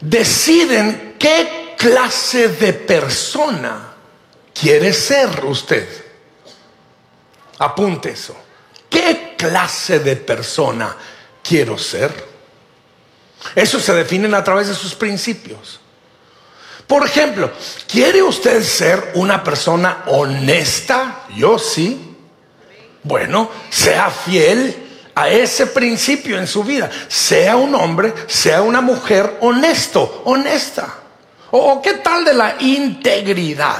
deciden 0.00 1.16
qué 1.18 1.74
clase 1.76 2.46
de 2.46 2.72
persona 2.72 3.94
quiere 4.54 4.92
ser 4.92 5.44
usted. 5.44 5.88
Apunte 7.58 8.10
eso. 8.10 8.36
¿Qué 8.88 9.34
clase 9.36 9.98
de 9.98 10.14
persona 10.14 10.96
quiero 11.42 11.76
ser? 11.76 12.12
Eso 13.56 13.80
se 13.80 13.92
define 13.92 14.34
a 14.36 14.44
través 14.44 14.68
de 14.68 14.74
sus 14.74 14.94
principios. 14.94 15.80
Por 16.86 17.04
ejemplo, 17.04 17.50
¿quiere 17.88 18.22
usted 18.22 18.62
ser 18.62 19.10
una 19.16 19.42
persona 19.42 20.04
honesta? 20.06 21.24
Yo 21.34 21.58
sí. 21.58 22.16
Bueno, 23.02 23.50
sea 23.68 24.10
fiel 24.10 24.85
a 25.16 25.30
ese 25.30 25.66
principio 25.66 26.38
en 26.38 26.46
su 26.46 26.62
vida. 26.62 26.88
Sea 27.08 27.56
un 27.56 27.74
hombre, 27.74 28.12
sea 28.28 28.62
una 28.62 28.82
mujer 28.82 29.38
honesto, 29.40 30.22
honesta. 30.26 30.94
¿O 31.50 31.80
qué 31.80 31.94
tal 31.94 32.24
de 32.24 32.34
la 32.34 32.56
integridad? 32.60 33.78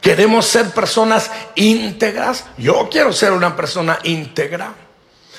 ¿Queremos 0.00 0.46
ser 0.46 0.70
personas 0.70 1.30
íntegras? 1.54 2.46
Yo 2.56 2.88
quiero 2.90 3.12
ser 3.12 3.32
una 3.32 3.54
persona 3.54 3.98
íntegra. 4.04 4.72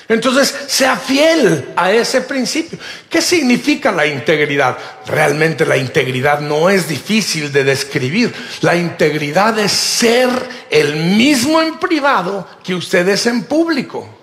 Entonces, 0.06 0.54
sea 0.66 0.96
fiel 0.96 1.72
a 1.76 1.90
ese 1.92 2.20
principio. 2.20 2.78
¿Qué 3.08 3.20
significa 3.20 3.90
la 3.90 4.06
integridad? 4.06 4.76
Realmente 5.06 5.66
la 5.66 5.76
integridad 5.76 6.40
no 6.40 6.70
es 6.70 6.88
difícil 6.88 7.52
de 7.52 7.64
describir. 7.64 8.32
La 8.60 8.76
integridad 8.76 9.58
es 9.58 9.72
ser 9.72 10.30
el 10.68 10.96
mismo 11.16 11.60
en 11.60 11.78
privado 11.78 12.46
que 12.62 12.74
usted 12.74 13.08
es 13.08 13.26
en 13.26 13.44
público. 13.44 14.19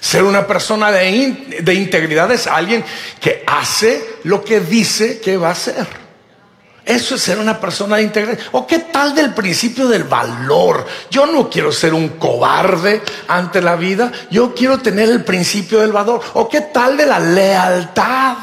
Ser 0.00 0.22
una 0.22 0.46
persona 0.46 0.90
de, 0.90 1.60
de 1.60 1.74
integridad 1.74 2.30
es 2.32 2.46
alguien 2.46 2.84
que 3.20 3.44
hace 3.46 4.04
lo 4.24 4.44
que 4.44 4.60
dice 4.60 5.20
que 5.20 5.36
va 5.36 5.48
a 5.48 5.52
hacer. 5.52 6.04
Eso 6.84 7.14
es 7.14 7.22
ser 7.22 7.38
una 7.38 7.58
persona 7.58 8.00
íntegra. 8.00 8.36
¿O 8.52 8.66
qué 8.66 8.80
tal 8.80 9.14
del 9.14 9.32
principio 9.32 9.88
del 9.88 10.04
valor? 10.04 10.86
Yo 11.10 11.24
no 11.24 11.48
quiero 11.48 11.72
ser 11.72 11.94
un 11.94 12.10
cobarde 12.10 13.00
ante 13.26 13.62
la 13.62 13.76
vida. 13.76 14.12
Yo 14.30 14.54
quiero 14.54 14.78
tener 14.78 15.08
el 15.08 15.24
principio 15.24 15.80
del 15.80 15.92
valor. 15.92 16.20
¿O 16.34 16.46
qué 16.48 16.60
tal 16.60 16.96
de 16.96 17.06
la 17.06 17.18
lealtad? 17.18 18.36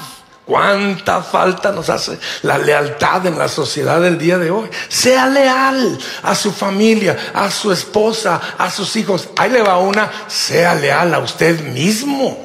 ¿Cuánta 0.46 1.22
falta 1.22 1.72
nos 1.72 1.90
hace 1.90 2.18
la 2.42 2.58
lealtad 2.58 3.26
en 3.26 3.38
la 3.38 3.48
sociedad 3.48 4.02
del 4.02 4.18
día 4.18 4.38
de 4.38 4.50
hoy? 4.50 4.70
Sea 4.90 5.28
leal 5.28 5.98
a 6.24 6.36
su 6.36 6.52
familia, 6.52 7.32
a 7.34 7.50
su 7.52 7.72
esposa, 7.72 8.42
a 8.58 8.70
sus 8.70 8.96
hijos. 8.96 9.30
Ahí 9.38 9.52
le 9.52 9.62
va 9.62 9.78
una, 9.78 10.12
sea 10.28 10.76
leal 10.76 11.14
a 11.14 11.20
usted 11.20 11.62
mismo. 11.62 12.38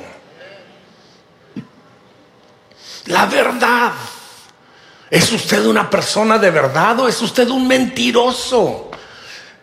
La 3.07 3.27
verdad. 3.27 3.93
¿Es 5.09 5.31
usted 5.33 5.65
una 5.65 5.89
persona 5.89 6.37
de 6.37 6.51
verdad 6.51 6.99
o 7.01 7.09
es 7.09 7.23
usted 7.23 7.49
un 7.49 7.67
mentiroso? 7.67 8.91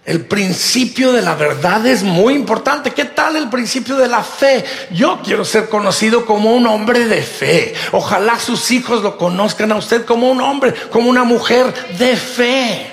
El 0.06 0.26
principio 0.26 1.14
de 1.14 1.22
la 1.22 1.36
verdad 1.36 1.86
es 1.86 2.04
muy 2.04 2.34
importante. 2.34 2.92
¿Qué 2.92 3.06
tal 3.06 3.38
el 3.38 3.50
principio 3.50 3.96
de 3.96 4.10
la 4.10 4.22
fe? 4.22 4.66
Yo 4.92 5.22
quiero 5.24 5.46
ser 5.46 5.70
conocido 5.70 6.26
como 6.26 6.54
un 6.54 6.68
hombre 6.68 7.08
de 7.08 7.22
fe. 7.22 7.74
Ojalá 7.94 8.38
sus 8.38 8.70
hijos 8.72 9.02
lo 9.02 9.18
conozcan 9.18 9.72
a 9.72 9.78
usted 9.78 10.04
como 10.04 10.30
un 10.30 10.42
hombre, 10.42 10.74
como 10.92 11.10
una 11.10 11.24
mujer 11.24 11.74
de 11.98 12.18
fe. 12.18 12.93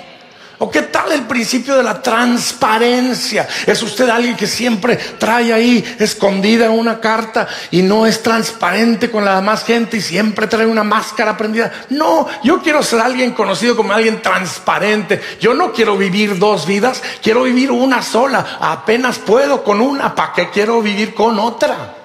¿O 0.63 0.69
qué 0.69 0.83
tal 0.83 1.11
el 1.11 1.23
principio 1.23 1.75
de 1.75 1.81
la 1.81 2.03
transparencia? 2.03 3.47
¿Es 3.65 3.81
usted 3.81 4.07
alguien 4.07 4.35
que 4.35 4.45
siempre 4.45 4.95
trae 4.95 5.51
ahí 5.51 5.95
escondida 5.97 6.69
una 6.69 6.99
carta 6.99 7.47
y 7.71 7.81
no 7.81 8.05
es 8.05 8.21
transparente 8.21 9.09
con 9.09 9.25
la 9.25 9.37
demás 9.37 9.63
gente 9.63 9.97
y 9.97 10.01
siempre 10.01 10.45
trae 10.45 10.67
una 10.67 10.83
máscara 10.83 11.35
prendida? 11.35 11.71
No, 11.89 12.27
yo 12.43 12.61
quiero 12.61 12.83
ser 12.83 12.99
alguien 12.99 13.31
conocido 13.31 13.75
como 13.75 13.91
alguien 13.91 14.21
transparente. 14.21 15.19
Yo 15.39 15.55
no 15.55 15.73
quiero 15.73 15.97
vivir 15.97 16.37
dos 16.37 16.67
vidas, 16.67 17.01
quiero 17.23 17.41
vivir 17.41 17.71
una 17.71 18.03
sola. 18.03 18.59
Apenas 18.61 19.17
puedo 19.17 19.63
con 19.63 19.81
una, 19.81 20.13
¿para 20.13 20.33
qué 20.33 20.51
quiero 20.51 20.79
vivir 20.79 21.15
con 21.15 21.39
otra? 21.39 21.95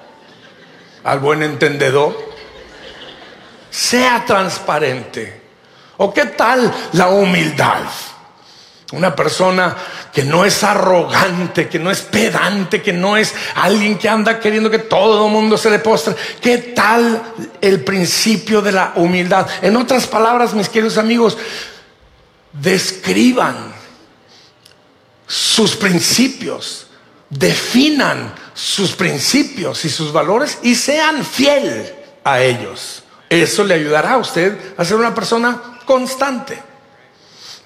Al 1.05 1.19
buen 1.19 1.43
entendedor, 1.43 2.17
sea 3.69 4.25
transparente. 4.25 5.43
¿O 5.99 6.15
qué 6.15 6.25
tal 6.25 6.73
la 6.93 7.09
humildad? 7.09 7.83
Una 8.93 9.17
persona 9.17 9.77
que 10.13 10.23
no 10.23 10.45
es 10.45 10.63
arrogante, 10.63 11.69
que 11.69 11.79
no 11.79 11.91
es 11.91 12.03
pedante, 12.03 12.81
que 12.83 12.93
no 12.93 13.17
es 13.17 13.35
alguien 13.57 13.99
que 13.99 14.09
anda 14.09 14.39
queriendo 14.39 14.71
que 14.71 14.79
todo 14.79 15.27
el 15.27 15.33
mundo 15.33 15.57
se 15.57 15.71
le 15.71 15.81
postre. 15.81 16.15
¿Qué 16.41 16.59
tal 16.59 17.21
el 17.61 17.83
principio 17.83 18.63
de 18.63 18.71
la 18.71 18.93
humildad? 18.95 19.49
En 19.61 19.77
otras 19.77 20.07
palabras, 20.07 20.55
mis 20.55 20.69
queridos 20.69 20.99
amigos, 20.99 21.37
describan 22.53 23.75
sus 25.27 25.75
principios, 25.75 26.87
definan 27.29 28.33
sus 28.55 28.93
principios 28.93 29.85
y 29.85 29.91
sus 29.91 30.13
valores 30.13 30.59
y 30.63 30.77
sean 30.77 31.25
fiel 31.25 31.93
a 32.23 32.41
ellos. 32.41 33.03
Eso 33.29 33.65
le 33.65 33.75
ayudará 33.75 34.13
a 34.13 34.19
usted 34.19 34.57
a 34.77 34.85
ser 34.85 34.97
una 34.97 35.13
persona 35.13 35.81
constante. 35.85 36.76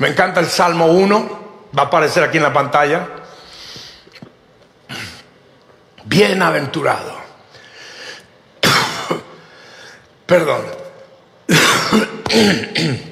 Me 0.00 0.08
encanta 0.08 0.40
el 0.40 0.48
Salmo 0.48 0.86
1, 0.86 1.40
va 1.78 1.82
a 1.82 1.86
aparecer 1.86 2.24
aquí 2.24 2.38
en 2.38 2.42
la 2.44 2.54
pantalla. 2.54 3.06
Bienaventurado. 6.06 7.20
Perdón. 10.26 10.62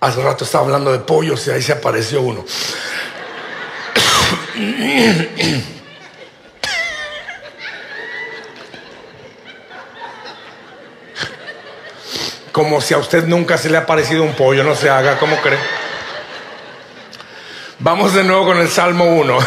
Hace 0.00 0.20
rato 0.20 0.44
estaba 0.44 0.64
hablando 0.64 0.90
de 0.90 0.98
pollos 0.98 1.46
y 1.46 1.52
ahí 1.52 1.62
se 1.62 1.74
apareció 1.74 2.22
uno. 2.22 2.44
como 12.52 12.80
si 12.82 12.94
a 12.94 12.98
usted 12.98 13.26
nunca 13.26 13.56
se 13.56 13.70
le 13.70 13.78
ha 13.78 13.86
parecido 13.86 14.22
un 14.22 14.34
pollo, 14.34 14.62
no 14.62 14.76
se 14.76 14.90
haga, 14.90 15.18
¿cómo 15.18 15.36
cree? 15.36 15.58
Vamos 17.78 18.12
de 18.14 18.22
nuevo 18.22 18.44
con 18.46 18.58
el 18.58 18.68
Salmo 18.68 19.06
1, 19.06 19.38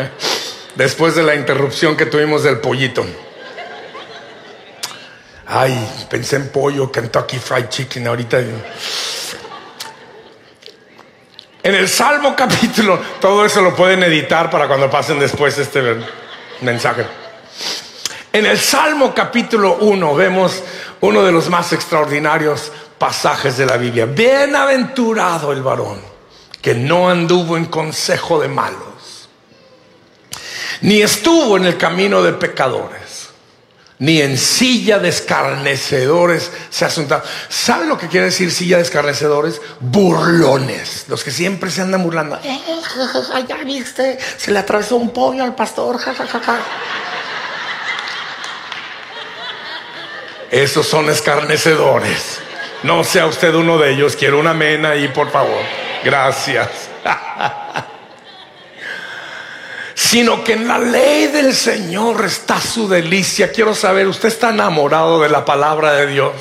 después 0.74 1.14
de 1.14 1.22
la 1.22 1.36
interrupción 1.36 1.96
que 1.96 2.06
tuvimos 2.06 2.42
del 2.42 2.58
pollito. 2.58 3.04
Ay, 5.46 6.06
pensé 6.08 6.36
en 6.36 6.48
pollo, 6.48 6.90
Kentucky 6.90 7.38
Fried 7.38 7.68
Chicken 7.68 8.06
ahorita. 8.06 8.38
En 11.62 11.74
el 11.74 11.88
Salmo 11.88 12.34
capítulo, 12.36 12.98
todo 13.20 13.44
eso 13.44 13.60
lo 13.60 13.76
pueden 13.76 14.02
editar 14.02 14.50
para 14.50 14.66
cuando 14.66 14.88
pasen 14.88 15.20
después 15.20 15.58
este 15.58 15.96
mensaje. 16.62 17.04
En 18.32 18.46
el 18.46 18.58
Salmo 18.58 19.12
capítulo 19.12 19.78
1 19.80 20.14
vemos 20.14 20.62
uno 21.00 21.22
de 21.22 21.32
los 21.32 21.48
más 21.48 21.72
extraordinarios 21.72 22.72
pasajes 22.98 23.56
de 23.56 23.66
la 23.66 23.76
Biblia. 23.76 24.06
Bienaventurado 24.06 25.52
el 25.52 25.62
varón 25.62 26.00
que 26.60 26.74
no 26.74 27.08
anduvo 27.08 27.56
en 27.56 27.66
consejo 27.66 28.40
de 28.40 28.48
malos, 28.48 29.28
ni 30.82 31.00
estuvo 31.00 31.56
en 31.56 31.64
el 31.64 31.76
camino 31.78 32.22
de 32.22 32.34
pecadores, 32.34 33.28
ni 33.98 34.20
en 34.20 34.36
silla 34.36 34.98
de 34.98 35.08
escarnecedores 35.10 36.50
se 36.70 36.84
ha. 36.84 36.90
¿Sabe 37.48 37.86
lo 37.86 37.98
que 37.98 38.08
quiere 38.08 38.26
decir 38.26 38.50
silla 38.50 38.76
de 38.76 38.82
escarnecedores? 38.82 39.60
Burlones, 39.80 41.04
los 41.08 41.22
que 41.22 41.30
siempre 41.30 41.70
se 41.70 41.82
andan 41.82 42.02
burlando. 42.02 42.38
Eh, 42.42 42.60
ya 43.46 43.56
viste, 43.58 44.18
se 44.36 44.50
le 44.52 44.58
atravesó 44.58 44.96
un 44.96 45.10
pollo 45.10 45.44
al 45.44 45.54
pastor. 45.54 45.98
Esos 50.50 50.86
son 50.86 51.08
escarnecedores. 51.10 52.40
No 52.82 53.04
sea 53.04 53.26
usted 53.26 53.54
uno 53.54 53.78
de 53.78 53.92
ellos. 53.92 54.16
Quiero 54.16 54.38
una 54.38 54.54
mena 54.54 54.90
ahí, 54.90 55.08
por 55.08 55.30
favor. 55.30 55.62
Gracias. 56.04 56.68
sino 59.94 60.42
que 60.42 60.54
en 60.54 60.66
la 60.66 60.78
ley 60.78 61.28
del 61.28 61.54
Señor 61.54 62.24
está 62.24 62.60
su 62.60 62.88
delicia. 62.88 63.52
Quiero 63.52 63.74
saber, 63.76 64.08
¿usted 64.08 64.28
está 64.28 64.48
enamorado 64.48 65.20
de 65.20 65.28
la 65.28 65.44
palabra 65.44 65.92
de 65.92 66.08
Dios? 66.08 66.32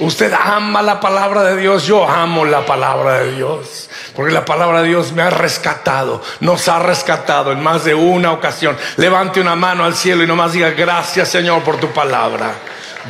Usted 0.00 0.32
ama 0.34 0.82
la 0.82 1.00
palabra 1.00 1.44
de 1.44 1.56
Dios, 1.56 1.86
yo 1.86 2.06
amo 2.06 2.44
la 2.44 2.66
palabra 2.66 3.20
de 3.20 3.36
Dios, 3.36 3.88
porque 4.14 4.32
la 4.32 4.44
palabra 4.44 4.82
de 4.82 4.88
Dios 4.88 5.12
me 5.12 5.22
ha 5.22 5.30
rescatado, 5.30 6.20
nos 6.40 6.68
ha 6.68 6.80
rescatado 6.80 7.52
en 7.52 7.62
más 7.62 7.84
de 7.84 7.94
una 7.94 8.32
ocasión. 8.32 8.76
Levante 8.96 9.40
una 9.40 9.54
mano 9.54 9.84
al 9.84 9.94
cielo 9.94 10.24
y 10.24 10.26
nomás 10.26 10.52
diga 10.52 10.70
gracias 10.70 11.28
Señor 11.28 11.62
por 11.62 11.78
tu 11.78 11.92
palabra. 11.92 12.54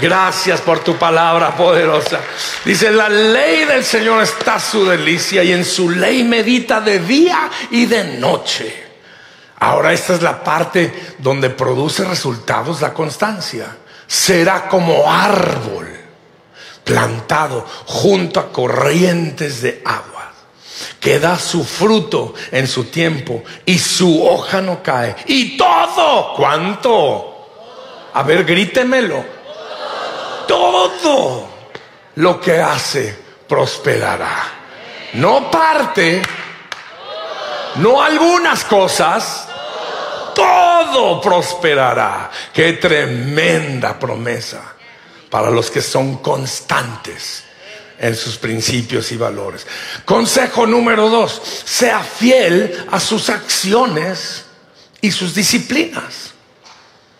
Gracias 0.00 0.60
por 0.60 0.80
tu 0.80 0.96
palabra 0.96 1.54
poderosa. 1.56 2.20
Dice, 2.64 2.90
la 2.90 3.08
ley 3.08 3.64
del 3.64 3.84
Señor 3.84 4.22
está 4.22 4.58
su 4.58 4.84
delicia 4.84 5.44
y 5.44 5.52
en 5.52 5.64
su 5.64 5.90
ley 5.90 6.24
medita 6.24 6.80
de 6.80 6.98
día 6.98 7.48
y 7.70 7.86
de 7.86 8.18
noche. 8.18 8.84
Ahora 9.60 9.92
esta 9.92 10.14
es 10.14 10.22
la 10.22 10.42
parte 10.42 11.14
donde 11.18 11.48
produce 11.50 12.04
resultados 12.04 12.80
la 12.80 12.92
constancia. 12.92 13.76
Será 14.06 14.68
como 14.68 15.10
árbol 15.10 15.88
plantado 16.82 17.64
junto 17.86 18.40
a 18.40 18.52
corrientes 18.52 19.62
de 19.62 19.80
agua, 19.84 20.32
que 21.00 21.18
da 21.18 21.38
su 21.38 21.64
fruto 21.64 22.34
en 22.50 22.66
su 22.66 22.84
tiempo 22.84 23.42
y 23.64 23.78
su 23.78 24.26
hoja 24.26 24.60
no 24.60 24.82
cae. 24.82 25.16
Y 25.26 25.56
todo, 25.56 26.34
¿cuánto? 26.36 27.30
A 28.12 28.22
ver, 28.22 28.44
grítemelo. 28.44 29.33
Todo 30.46 31.48
lo 32.16 32.40
que 32.40 32.58
hace 32.58 33.16
prosperará. 33.48 34.52
No 35.14 35.50
parte, 35.50 36.22
no 37.76 38.02
algunas 38.02 38.64
cosas, 38.64 39.48
todo 40.34 41.20
prosperará. 41.20 42.30
Qué 42.52 42.74
tremenda 42.74 43.98
promesa 43.98 44.74
para 45.30 45.50
los 45.50 45.70
que 45.70 45.80
son 45.80 46.18
constantes 46.18 47.44
en 47.98 48.14
sus 48.16 48.36
principios 48.36 49.10
y 49.12 49.16
valores. 49.16 49.66
Consejo 50.04 50.66
número 50.66 51.08
dos, 51.08 51.40
sea 51.64 52.00
fiel 52.00 52.86
a 52.90 53.00
sus 53.00 53.30
acciones 53.30 54.44
y 55.00 55.10
sus 55.10 55.34
disciplinas. 55.34 56.33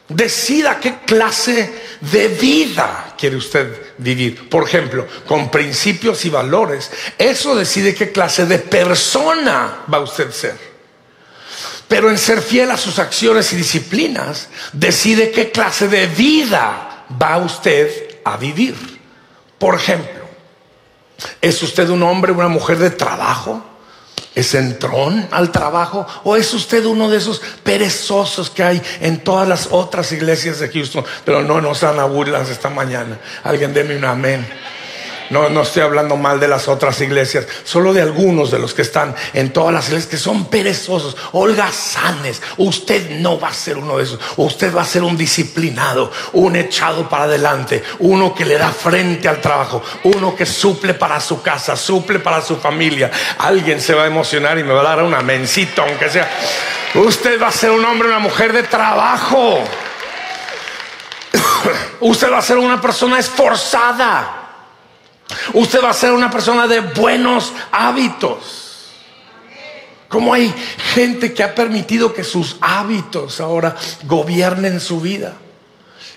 Decida 0.09 0.79
qué 0.81 0.99
clase 1.07 1.73
de 2.01 2.29
vida 2.29 3.15
quiere 3.17 3.37
usted 3.37 3.95
vivir. 3.97 4.51
Por 4.51 4.65
ejemplo, 4.65 5.07
con 5.27 5.51
principios 5.51 6.25
y 6.27 6.31
valores. 6.31 6.91
Eso 7.17 7.55
decide 7.55 7.95
qué 7.95 8.13
clase 8.13 8.45
de 8.45 8.59
persona 8.59 9.85
va 9.93 10.01
usted 10.01 10.29
a 10.29 10.33
ser. 10.33 10.75
Pero 11.89 12.11
en 12.11 12.19
ser 12.19 12.43
fiel 12.43 12.71
a 12.71 12.77
sus 12.77 12.99
acciones 12.99 13.53
y 13.53 13.57
disciplinas, 13.57 14.49
decide 14.73 15.31
qué 15.31 15.51
clase 15.51 15.89
de 15.89 16.07
vida 16.07 17.05
va 17.21 17.39
usted 17.39 18.19
a 18.25 18.37
vivir. 18.37 18.75
Por 19.59 19.75
ejemplo, 19.75 20.25
¿es 21.41 21.63
usted 21.63 21.89
un 21.89 22.03
hombre 22.03 22.33
o 22.33 22.35
una 22.35 22.49
mujer 22.49 22.79
de 22.79 22.91
trabajo? 22.91 23.65
¿Es 24.35 24.55
entrón 24.55 25.29
al 25.31 25.53
trabajo? 25.53 26.07
¿O 26.25 26.37
es 26.37 26.53
usted 26.55 26.85
uno 26.85 27.09
de 27.09 27.19
esos 27.19 27.41
perezosos 27.63 28.51
que 28.51 28.65
hay 28.65 28.83
en 29.01 29.23
todas 29.23 29.47
las 29.47 29.69
otras 29.71 30.11
iglesias 30.11 30.59
de 30.59 30.69
Houston? 30.71 31.05
Pero 31.25 31.43
no 31.43 31.61
nos 31.61 31.81
dan 31.83 32.01
a 32.01 32.05
esta 32.51 32.69
mañana. 32.69 33.21
Alguien 33.45 33.73
deme 33.73 33.97
un 33.97 34.05
amén. 34.05 34.45
No, 35.31 35.49
no 35.49 35.63
estoy 35.63 35.83
hablando 35.83 36.17
mal 36.17 36.39
de 36.39 36.49
las 36.49 36.69
otras 36.69 37.01
iglesias, 37.01 37.47
solo 37.65 37.93
de 37.93 38.03
algunos 38.03 38.51
de 38.51 38.59
los 38.59 38.75
que 38.75 38.83
están 38.83 39.15
en 39.33 39.53
todas 39.53 39.73
las 39.73 39.89
iglesias 39.89 40.11
que 40.11 40.19
son 40.19 40.47
perezosos, 40.47 41.17
holgazanes. 41.33 42.43
Usted 42.59 43.19
no 43.21 43.41
va 43.41 43.49
a 43.49 43.55
ser 43.55 43.79
uno 43.79 43.99
de 43.99 44.05
esos. 44.05 44.21
Usted 44.37 44.75
va 44.75 44.83
a 44.83 44.87
ser 44.87 45.03
un 45.03 45.17
disciplinado, 45.17 46.13
un 46.35 46.57
echado 46.57 47.09
para 47.09 47.25
adelante, 47.25 47.83
uno 48.01 48.35
que 48.35 48.45
le 48.45 48.59
da 48.59 48.71
frente 48.71 49.27
al 49.29 49.41
trabajo, 49.41 49.83
uno 50.05 50.37
que 50.37 50.45
suple 50.45 50.95
para 50.95 51.21
su 51.21 51.41
casa, 51.41 51.77
suple 51.77 52.19
para 52.19 52.43
su 52.43 52.57
familia. 52.57 53.11
Alguien 53.39 53.81
se 53.81 53.95
va 53.95 54.05
a 54.05 54.07
emocionar 54.07 54.59
y 54.59 54.65
me 54.65 54.75
va 54.75 54.81
a 54.81 54.97
dar 54.97 55.03
una 55.03 55.23
mencito, 55.23 55.83
aunque 55.83 56.11
sea. 56.11 56.29
Usted 56.95 57.41
va 57.41 57.49
a 57.49 57.53
ser 57.53 57.71
un 57.71 57.85
hombre, 57.85 58.09
una 58.09 58.19
mujer 58.19 58.53
de 58.53 58.63
trabajo. 58.65 59.59
Usted 62.01 62.31
va 62.31 62.39
a 62.39 62.43
ser 62.43 62.59
una 62.59 62.81
persona 62.81 63.19
esforzada. 63.19 64.44
Usted 65.53 65.83
va 65.83 65.91
a 65.91 65.95
ser 65.95 66.13
una 66.13 66.31
persona 66.31 66.67
de 66.67 66.81
buenos 66.81 67.53
hábitos. 67.73 68.91
Como 70.09 70.33
hay 70.33 70.55
gente 70.95 71.33
que 71.35 71.43
ha 71.43 71.55
permitido 71.55 72.13
que 72.13 72.25
sus 72.25 72.57
hábitos 72.61 73.41
ahora 73.41 73.77
gobiernen 74.05 74.81
su 74.81 75.01
vida. 75.01 75.35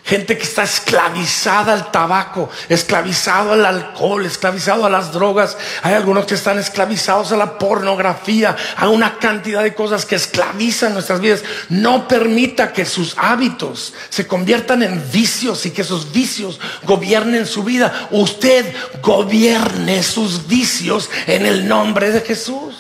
Gente 0.08 0.38
que 0.38 0.46
está 0.46 0.64
esclavizada 0.64 1.74
al 1.74 1.92
tabaco, 1.92 2.50
esclavizado 2.70 3.52
al 3.52 3.66
alcohol, 3.66 4.26
esclavizado 4.26 4.86
a 4.86 4.90
las 4.90 5.12
drogas. 5.12 5.58
Hay 5.84 5.96
algunos 5.96 6.26
que 6.26 6.36
están 6.36 6.58
esclavizados 6.58 7.34
a 7.34 7.36
la 7.36 7.58
pornografía, 7.58 8.56
a 8.78 8.88
una 8.88 9.20
cantidad 9.20 9.62
de 9.62 9.76
cosas 9.76 10.06
que 10.06 10.16
esclavizan 10.16 10.94
nuestras 10.94 11.20
vidas. 11.20 11.44
No 11.68 12.08
permita 12.08 12.72
que 12.72 12.86
sus 12.86 13.16
hábitos 13.18 13.94
se 14.08 14.26
conviertan 14.26 14.82
en 14.82 15.12
vicios 15.12 15.66
y 15.66 15.72
que 15.72 15.82
esos 15.82 16.14
vicios 16.14 16.58
gobiernen 16.84 17.46
su 17.46 17.66
vida. 17.66 18.08
Usted 18.12 18.74
gobierne 19.02 20.04
sus 20.04 20.48
vicios 20.48 21.10
en 21.26 21.46
el 21.46 21.68
nombre 21.68 22.12
de 22.12 22.22
Jesús. 22.22 22.76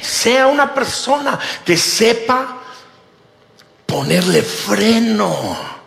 Sea 0.00 0.46
una 0.46 0.72
persona 0.72 1.36
que 1.64 1.76
sepa 1.76 2.58
ponerle 3.86 4.42
freno 4.42 5.77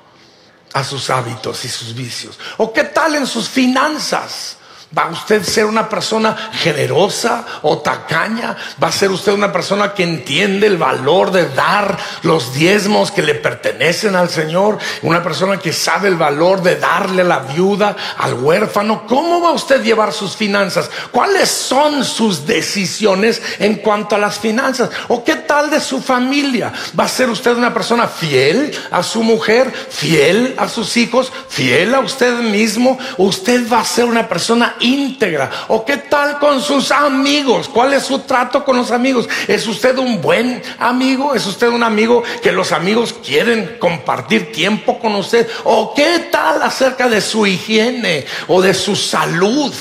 a 0.73 0.83
sus 0.83 1.09
hábitos 1.09 1.65
y 1.65 1.69
sus 1.69 1.93
vicios? 1.93 2.37
¿O 2.57 2.71
qué 2.71 2.85
tal 2.85 3.15
en 3.15 3.27
sus 3.27 3.49
finanzas? 3.49 4.57
¿Va 4.97 5.07
usted 5.07 5.41
a 5.41 5.45
ser 5.45 5.65
una 5.65 5.87
persona 5.87 6.35
generosa 6.51 7.45
o 7.61 7.77
tacaña? 7.77 8.57
¿Va 8.81 8.89
a 8.89 8.91
ser 8.91 9.09
usted 9.09 9.31
una 9.31 9.53
persona 9.53 9.93
que 9.93 10.03
entiende 10.03 10.67
el 10.67 10.75
valor 10.75 11.31
de 11.31 11.47
dar 11.47 11.97
los 12.23 12.53
diezmos 12.53 13.09
que 13.09 13.21
le 13.21 13.35
pertenecen 13.35 14.17
al 14.17 14.29
Señor? 14.29 14.79
Una 15.01 15.23
persona 15.23 15.59
que 15.59 15.71
sabe 15.71 16.09
el 16.09 16.17
valor 16.17 16.61
de 16.61 16.75
darle 16.75 17.21
a 17.21 17.25
la 17.25 17.39
viuda, 17.39 17.95
al 18.17 18.33
huérfano. 18.33 19.07
¿Cómo 19.07 19.39
va 19.39 19.51
usted 19.51 19.79
a 19.79 19.83
llevar 19.83 20.11
sus 20.11 20.35
finanzas? 20.35 20.89
¿Cuáles 21.11 21.49
son 21.49 22.03
sus 22.03 22.45
decisiones 22.45 23.41
en 23.59 23.75
cuanto 23.75 24.15
a 24.15 24.19
las 24.19 24.39
finanzas? 24.39 24.89
¿O 25.07 25.23
qué 25.23 25.37
tal 25.37 25.69
de 25.69 25.79
su 25.79 26.01
familia? 26.01 26.73
¿Va 26.99 27.05
a 27.05 27.07
ser 27.07 27.29
usted 27.29 27.55
una 27.55 27.73
persona 27.73 28.09
fiel 28.09 28.77
a 28.91 29.03
su 29.03 29.23
mujer, 29.23 29.71
fiel 29.71 30.53
a 30.57 30.67
sus 30.67 30.97
hijos, 30.97 31.31
fiel 31.47 31.95
a 31.95 32.01
usted 32.01 32.33
mismo? 32.39 32.99
¿Usted 33.15 33.71
va 33.71 33.79
a 33.79 33.85
ser 33.85 34.03
una 34.03 34.27
persona 34.27 34.75
íntegra? 34.81 35.49
¿O 35.69 35.85
qué 35.85 35.97
tal 35.97 36.39
con 36.39 36.61
sus 36.61 36.91
amigos? 36.91 37.69
¿Cuál 37.69 37.93
es 37.93 38.03
su 38.03 38.19
trato 38.19 38.65
con 38.65 38.77
los 38.77 38.91
amigos? 38.91 39.27
¿Es 39.47 39.67
usted 39.67 39.97
un 39.97 40.21
buen 40.21 40.61
amigo? 40.79 41.33
¿Es 41.33 41.45
usted 41.45 41.69
un 41.69 41.83
amigo 41.83 42.23
que 42.41 42.51
los 42.51 42.71
amigos 42.71 43.15
quieren 43.25 43.77
compartir 43.79 44.51
tiempo 44.51 44.99
con 44.99 45.15
usted? 45.15 45.49
¿O 45.63 45.93
qué 45.93 46.27
tal 46.31 46.61
acerca 46.61 47.07
de 47.07 47.21
su 47.21 47.45
higiene 47.45 48.25
o 48.47 48.61
de 48.61 48.73
su 48.73 48.95
salud? 48.95 49.73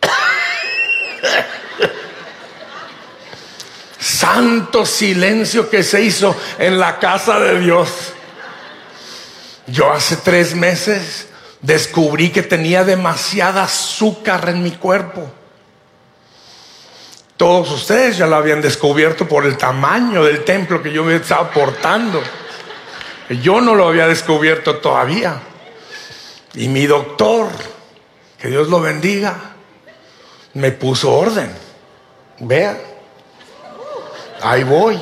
Santo 3.98 4.86
silencio 4.86 5.68
que 5.68 5.82
se 5.82 6.02
hizo 6.02 6.36
en 6.58 6.78
la 6.78 6.98
casa 6.98 7.40
de 7.40 7.60
Dios. 7.60 7.88
Yo 9.66 9.92
hace 9.92 10.16
tres 10.16 10.54
meses 10.54 11.28
descubrí 11.60 12.30
que 12.30 12.42
tenía 12.42 12.84
demasiada 12.84 13.64
azúcar 13.64 14.48
en 14.48 14.62
mi 14.62 14.72
cuerpo. 14.72 15.30
Todos 17.36 17.70
ustedes 17.70 18.18
ya 18.18 18.26
lo 18.26 18.36
habían 18.36 18.60
descubierto 18.60 19.28
por 19.28 19.46
el 19.46 19.56
tamaño 19.56 20.24
del 20.24 20.44
templo 20.44 20.82
que 20.82 20.92
yo 20.92 21.04
me 21.04 21.16
estaba 21.16 21.50
portando. 21.50 22.20
Yo 23.42 23.60
no 23.60 23.74
lo 23.74 23.88
había 23.88 24.08
descubierto 24.08 24.78
todavía. 24.78 25.40
Y 26.54 26.66
mi 26.68 26.86
doctor, 26.86 27.48
que 28.38 28.48
Dios 28.48 28.68
lo 28.68 28.80
bendiga, 28.80 29.36
me 30.54 30.72
puso 30.72 31.12
orden. 31.12 31.52
Vea, 32.40 32.76
ahí 34.42 34.64
voy. 34.64 35.00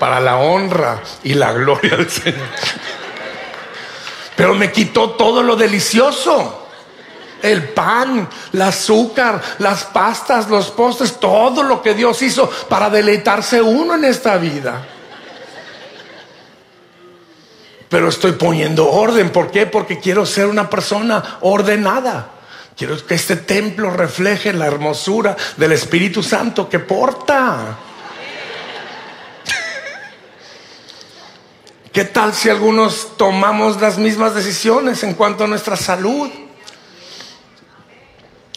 para 0.00 0.18
la 0.18 0.36
honra 0.38 1.00
y 1.22 1.34
la 1.34 1.52
gloria 1.52 1.96
del 1.96 2.10
Señor. 2.10 2.48
Pero 4.36 4.54
me 4.54 4.72
quitó 4.72 5.10
todo 5.10 5.42
lo 5.42 5.56
delicioso. 5.56 6.58
El 7.42 7.70
pan, 7.70 8.28
el 8.52 8.62
azúcar, 8.62 9.40
las 9.58 9.84
pastas, 9.84 10.48
los 10.48 10.70
postres, 10.70 11.18
todo 11.18 11.62
lo 11.62 11.82
que 11.82 11.94
Dios 11.94 12.22
hizo 12.22 12.48
para 12.68 12.88
deleitarse 12.88 13.60
uno 13.60 13.94
en 13.94 14.04
esta 14.04 14.36
vida. 14.36 14.86
Pero 17.88 18.08
estoy 18.08 18.32
poniendo 18.32 18.88
orden. 18.88 19.30
¿Por 19.30 19.50
qué? 19.50 19.66
Porque 19.66 19.98
quiero 19.98 20.24
ser 20.24 20.46
una 20.46 20.70
persona 20.70 21.38
ordenada. 21.40 22.30
Quiero 22.76 22.96
que 23.06 23.14
este 23.14 23.36
templo 23.36 23.90
refleje 23.90 24.52
la 24.52 24.66
hermosura 24.66 25.36
del 25.56 25.72
Espíritu 25.72 26.22
Santo 26.22 26.68
que 26.68 26.78
porta. 26.78 27.76
¿Qué 31.92 32.04
tal 32.06 32.32
si 32.32 32.48
algunos 32.48 33.18
tomamos 33.18 33.78
las 33.78 33.98
mismas 33.98 34.34
decisiones 34.34 35.02
en 35.02 35.12
cuanto 35.12 35.44
a 35.44 35.46
nuestra 35.46 35.76
salud 35.76 36.30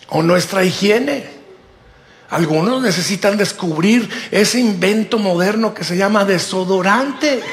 o 0.08 0.24
nuestra 0.24 0.64
higiene? 0.64 1.36
Algunos 2.30 2.82
necesitan 2.82 3.38
descubrir 3.38 4.10
ese 4.32 4.60
invento 4.60 5.20
moderno 5.20 5.74
que 5.74 5.84
se 5.84 5.98
llama 5.98 6.24
desodorante. 6.24 7.44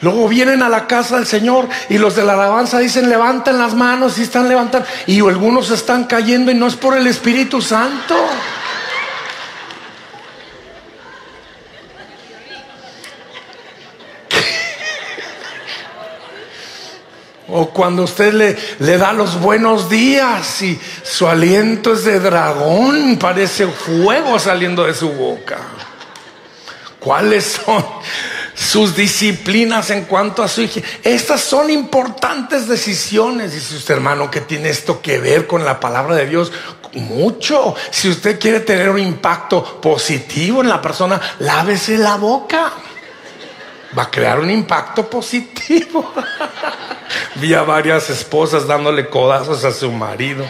Luego 0.00 0.26
vienen 0.28 0.62
a 0.62 0.70
la 0.70 0.86
casa 0.86 1.16
del 1.16 1.26
Señor 1.26 1.68
y 1.90 1.98
los 1.98 2.16
de 2.16 2.24
la 2.24 2.32
alabanza 2.32 2.78
dicen 2.78 3.10
levanten 3.10 3.58
las 3.58 3.74
manos 3.74 4.16
y 4.18 4.22
están 4.22 4.48
levantando 4.48 4.88
y 5.06 5.20
algunos 5.20 5.70
están 5.70 6.04
cayendo 6.04 6.50
y 6.50 6.54
no 6.54 6.66
es 6.66 6.76
por 6.76 6.96
el 6.96 7.06
Espíritu 7.06 7.60
Santo. 7.60 8.14
O 17.50 17.70
cuando 17.70 18.02
usted 18.02 18.34
le, 18.34 18.56
le, 18.80 18.98
da 18.98 19.14
los 19.14 19.40
buenos 19.40 19.88
días 19.88 20.60
y 20.60 20.78
su 21.02 21.26
aliento 21.26 21.94
es 21.94 22.04
de 22.04 22.20
dragón, 22.20 23.16
parece 23.18 23.66
fuego 23.66 24.38
saliendo 24.38 24.84
de 24.84 24.92
su 24.92 25.10
boca. 25.10 25.56
¿Cuáles 27.00 27.58
son 27.64 27.86
sus 28.54 28.94
disciplinas 28.94 29.88
en 29.88 30.04
cuanto 30.04 30.42
a 30.42 30.48
su 30.48 30.60
higiene? 30.60 30.86
Estas 31.02 31.40
son 31.40 31.70
importantes 31.70 32.68
decisiones. 32.68 33.54
Dice 33.54 33.76
usted, 33.76 33.94
hermano, 33.94 34.30
que 34.30 34.42
tiene 34.42 34.68
esto 34.68 35.00
que 35.00 35.18
ver 35.18 35.46
con 35.46 35.64
la 35.64 35.80
palabra 35.80 36.16
de 36.16 36.26
Dios? 36.26 36.52
Mucho. 36.92 37.74
Si 37.90 38.10
usted 38.10 38.38
quiere 38.38 38.60
tener 38.60 38.90
un 38.90 38.98
impacto 38.98 39.80
positivo 39.80 40.60
en 40.60 40.68
la 40.68 40.82
persona, 40.82 41.18
lávese 41.38 41.96
la 41.96 42.16
boca 42.16 42.72
va 43.96 44.04
a 44.04 44.10
crear 44.10 44.40
un 44.40 44.50
impacto 44.50 45.08
positivo. 45.08 46.12
Vi 47.36 47.54
a 47.54 47.62
varias 47.62 48.10
esposas 48.10 48.66
dándole 48.66 49.08
codazos 49.08 49.64
a 49.64 49.72
su 49.72 49.90
marido. 49.90 50.44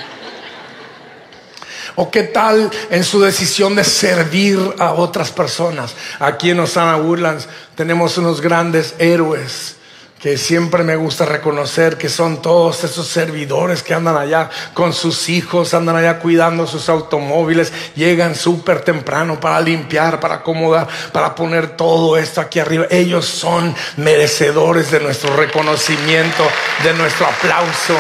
¿O 1.95 2.11
qué 2.11 2.23
tal 2.25 2.71
en 2.91 3.03
su 3.03 3.21
decisión 3.21 3.75
de 3.75 3.83
servir 3.83 4.59
a 4.79 4.93
otras 4.93 5.33
personas? 5.33 5.95
Aquí 6.21 6.51
en 6.51 6.61
Osana 6.61 6.97
Woodlands 6.97 7.49
tenemos 7.75 8.17
unos 8.19 8.41
grandes 8.41 8.95
héroes 8.99 9.78
que 10.19 10.37
siempre 10.37 10.83
me 10.83 10.97
gusta 10.97 11.25
reconocer 11.25 11.97
que 11.97 12.09
son 12.09 12.43
todos 12.43 12.83
esos 12.83 13.07
servidores 13.07 13.85
que 13.85 13.95
andan 13.95 14.17
allá 14.17 14.51
con 14.75 14.93
sus 14.93 15.29
hijos, 15.29 15.75
andan 15.75 15.95
allá 15.95 16.19
cuidando 16.19 16.67
sus 16.67 16.89
automóviles, 16.89 17.73
llegan 17.95 18.35
súper 18.35 18.81
temprano 18.81 19.39
para 19.39 19.61
limpiar, 19.61 20.19
para 20.19 20.37
acomodar, 20.37 20.89
para 21.13 21.37
poner 21.37 21.77
todo 21.77 22.17
esto 22.17 22.41
aquí 22.41 22.59
arriba. 22.59 22.87
Ellos 22.91 23.27
son 23.27 23.75
merecedores 23.97 24.91
de 24.91 24.99
nuestro 24.99 25.37
reconocimiento, 25.37 26.45
de 26.83 26.95
nuestro 26.95 27.27
aplauso. 27.27 27.97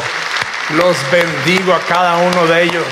Los 0.76 0.96
bendigo 1.12 1.72
a 1.72 1.80
cada 1.80 2.16
uno 2.16 2.46
de 2.46 2.64
ellos. 2.64 2.86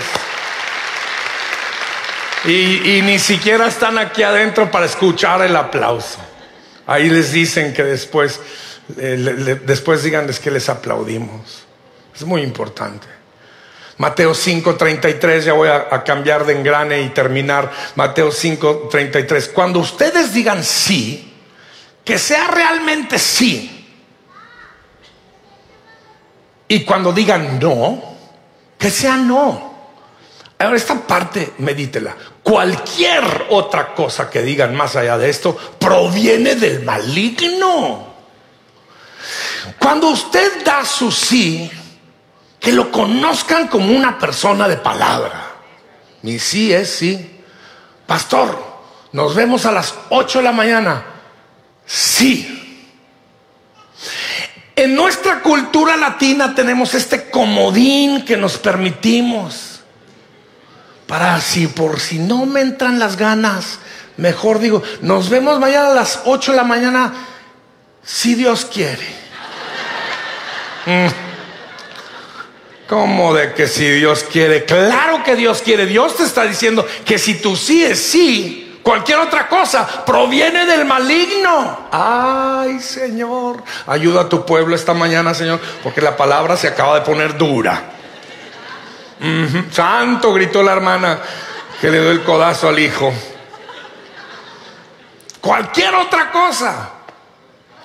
Y, 2.45 2.99
y 2.99 3.03
ni 3.03 3.19
siquiera 3.19 3.67
están 3.67 3.99
aquí 3.99 4.23
adentro 4.23 4.71
para 4.71 4.87
escuchar 4.87 5.43
el 5.43 5.57
aplauso. 5.57 6.19
Ahí 6.87 7.11
les 7.11 7.33
dicen 7.33 7.75
que 7.75 7.83
después 7.83 8.41
eh, 8.97 9.61
después 9.65 10.03
díganles 10.03 10.39
que 10.39 10.51
les 10.51 10.69
aplaudimos. 10.69 11.65
Es 12.15 12.25
muy 12.25 12.43
importante. 12.43 13.07
Mateo 13.99 14.33
5:33, 14.33 15.41
ya 15.41 15.53
voy 15.55 15.69
a, 15.69 15.89
a, 15.91 16.05
cambiar 16.05 16.45
de 16.45 16.55
engrane 16.59 17.03
y 17.03 17.09
terminar. 17.11 17.73
Mateo 17.95 18.31
5:33. 18.31 19.53
Cuando 19.53 19.81
ustedes 19.81 20.33
digan 20.33 20.63
sí, 20.63 21.35
que 22.05 22.19
sea 22.19 22.47
realmente 22.49 23.19
sí. 23.19 23.73
Y 26.69 26.85
cuando 26.85 27.13
digan 27.13 27.59
no, 27.59 28.03
que 28.79 28.91
sea 28.91 29.17
no. 29.17 29.77
Ahora, 30.59 30.77
esta 30.77 30.95
parte, 31.07 31.53
medítela. 31.59 32.17
Cualquier 32.43 33.47
otra 33.51 33.95
cosa 33.95 34.31
que 34.31 34.43
digan 34.43 34.75
más 34.75 34.97
allá 34.97 35.19
de 35.19 35.29
esto 35.29 35.57
proviene 35.79 36.55
del 36.55 36.83
maligno. 36.83 38.06
Cuando 39.79 40.09
usted 40.09 40.65
da 40.65 40.85
su 40.85 41.11
sí, 41.11 41.71
que 42.61 42.73
lo 42.73 42.91
conozcan 42.91 43.69
como 43.69 43.95
una 43.97 44.19
persona 44.19 44.69
de 44.69 44.77
palabra. 44.77 45.53
Mi 46.23 46.39
sí 46.39 46.73
es 46.73 46.91
sí. 46.91 47.41
Pastor, 48.07 48.65
nos 49.13 49.35
vemos 49.35 49.67
a 49.67 49.73
las 49.73 49.95
8 50.11 50.39
de 50.39 50.45
la 50.45 50.53
mañana. 50.53 51.05
Sí. 51.85 52.53
En 54.75 54.95
nuestra 54.95 55.41
cultura 55.41 55.97
latina 55.97 56.55
tenemos 56.55 56.95
este 56.95 57.31
comodín 57.31 58.25
que 58.25 58.37
nos 58.37 58.59
permitimos 58.59 59.81
para 61.07 61.41
si 61.41 61.67
por 61.67 62.01
si 62.01 62.19
no 62.19 62.47
me 62.47 62.61
entran 62.61 62.99
las 62.99 63.17
ganas, 63.17 63.79
mejor 64.17 64.59
digo, 64.59 64.83
nos 65.01 65.31
vemos 65.31 65.61
mañana 65.61 65.93
a 65.93 65.95
las 65.95 66.21
8 66.25 66.51
de 66.51 66.57
la 66.57 66.65
mañana, 66.65 67.15
si 68.07 68.37
Dios 68.37 68.65
quiere. 68.65 69.07
Mm. 70.87 71.09
¿Cómo 72.89 73.35
de 73.35 73.53
que 73.53 73.67
si 73.67 73.85
Dios 73.85 74.25
quiere? 74.31 74.65
Claro 74.65 75.25
que 75.25 75.35
Dios 75.35 75.61
quiere. 75.61 75.87
Dios 75.87 76.17
te 76.17 76.23
está 76.23 76.45
diciendo 76.45 76.87
que 77.05 77.19
si 77.19 77.41
tú 77.41 77.57
sí 77.57 77.83
es 77.85 78.01
sí, 78.01 78.79
cualquier 78.81 79.19
otra 79.19 79.49
cosa 79.49 80.05
proviene 80.07 80.65
del 80.67 80.85
maligno. 80.85 81.89
Ay, 81.91 82.79
Señor, 82.79 83.65
ayuda 83.89 84.23
a 84.23 84.29
tu 84.29 84.47
pueblo 84.47 84.77
esta 84.77 84.95
mañana, 84.95 85.35
Señor, 85.35 85.59
porque 85.83 86.01
la 86.01 86.17
palabra 86.17 86.57
se 86.57 86.69
acaba 86.69 87.01
de 87.01 87.05
poner 87.05 87.37
dura. 87.37 87.91
Santo, 89.73 90.33
gritó 90.33 90.63
la 90.63 90.73
hermana 90.73 91.19
que 91.81 91.91
le 91.91 92.01
dio 92.01 92.11
el 92.13 92.23
codazo 92.23 92.69
al 92.69 92.79
hijo. 92.79 93.13
Cualquier 95.41 95.93
otra 95.97 96.31
cosa. 96.31 96.96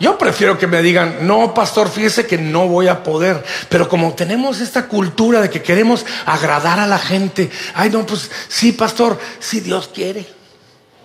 Yo 0.02 0.18
prefiero 0.18 0.58
que 0.58 0.66
me 0.66 0.82
digan, 0.82 1.28
no, 1.28 1.54
pastor, 1.54 1.88
fíjese 1.88 2.26
que 2.26 2.40
no 2.40 2.68
voy 2.68 2.88
a 2.88 3.04
poder. 3.04 3.44
Pero 3.70 3.88
como 3.88 4.16
tenemos 4.16 4.60
esta 4.60 4.88
cultura 4.88 5.42
de 5.42 5.52
que 5.52 5.62
queremos 5.62 6.08
agradar 6.26 6.80
a 6.80 6.88
la 6.88 6.98
gente, 6.98 7.52
ay, 7.76 7.92
no, 7.92 8.04
pues 8.04 8.32
sí, 8.48 8.72
pastor, 8.72 9.20
si 9.40 9.60
Dios 9.60 9.92
quiere. 9.94 10.26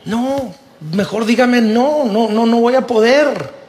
No, 0.07 0.55
mejor 0.93 1.27
dígame, 1.27 1.61
no, 1.61 2.05
no, 2.07 2.31
no, 2.31 2.47
no 2.47 2.57
voy 2.57 2.75
a 2.75 2.87
poder. 2.87 3.66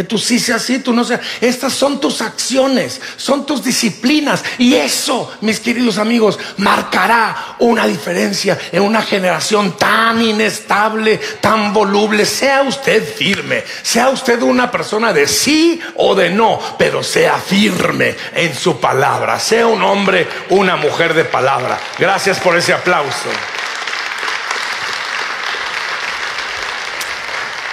Que 0.00 0.04
tú 0.04 0.16
sí 0.16 0.40
seas 0.40 0.62
así, 0.62 0.78
tú 0.78 0.94
no 0.94 1.04
seas. 1.04 1.20
Estas 1.42 1.74
son 1.74 2.00
tus 2.00 2.22
acciones, 2.22 3.02
son 3.18 3.44
tus 3.44 3.62
disciplinas. 3.62 4.42
Y 4.56 4.72
eso, 4.72 5.30
mis 5.42 5.60
queridos 5.60 5.98
amigos, 5.98 6.38
marcará 6.56 7.56
una 7.58 7.86
diferencia 7.86 8.56
en 8.72 8.80
una 8.80 9.02
generación 9.02 9.76
tan 9.76 10.22
inestable, 10.22 11.20
tan 11.42 11.74
voluble. 11.74 12.24
Sea 12.24 12.62
usted 12.62 13.14
firme, 13.14 13.62
sea 13.82 14.08
usted 14.08 14.40
una 14.40 14.70
persona 14.70 15.12
de 15.12 15.28
sí 15.28 15.78
o 15.96 16.14
de 16.14 16.30
no, 16.30 16.58
pero 16.78 17.02
sea 17.02 17.34
firme 17.34 18.16
en 18.34 18.54
su 18.54 18.80
palabra. 18.80 19.38
Sea 19.38 19.66
un 19.66 19.82
hombre, 19.82 20.26
una 20.48 20.76
mujer 20.76 21.12
de 21.12 21.26
palabra. 21.26 21.78
Gracias 21.98 22.40
por 22.40 22.56
ese 22.56 22.72
aplauso. 22.72 23.28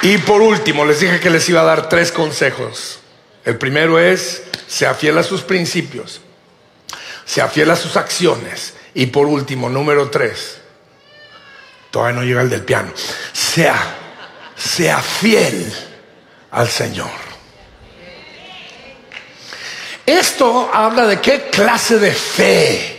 Y 0.02 0.18
por 0.20 0.42
último, 0.42 0.86
les 0.86 1.00
dije 1.00 1.20
que 1.20 1.30
les 1.30 1.48
iba 1.50 1.62
a 1.62 1.66
dar 1.66 1.90
tres 1.90 2.12
consejos. 2.12 3.00
El 3.44 3.58
primero 3.58 4.00
es, 4.00 4.44
sea 4.68 4.94
fiel 4.94 5.18
a 5.18 5.24
sus 5.24 5.42
principios, 5.42 6.22
sea 7.26 7.48
fiel 7.48 7.72
a 7.72 7.76
sus 7.76 7.98
acciones. 7.98 8.76
Y 8.94 9.08
por 9.08 9.26
último, 9.26 9.70
número 9.70 10.10
tres, 10.10 10.60
todavía 11.92 12.20
no 12.20 12.26
llega 12.26 12.42
el 12.42 12.50
del 12.50 12.64
piano, 12.64 12.92
sea, 13.34 13.96
sea 14.56 15.00
fiel 15.00 15.74
al 16.52 16.68
Señor. 16.68 17.28
Esto 20.06 20.70
habla 20.74 21.06
de 21.06 21.20
qué 21.20 21.50
clase 21.52 22.00
de 22.00 22.14
fe 22.14 22.97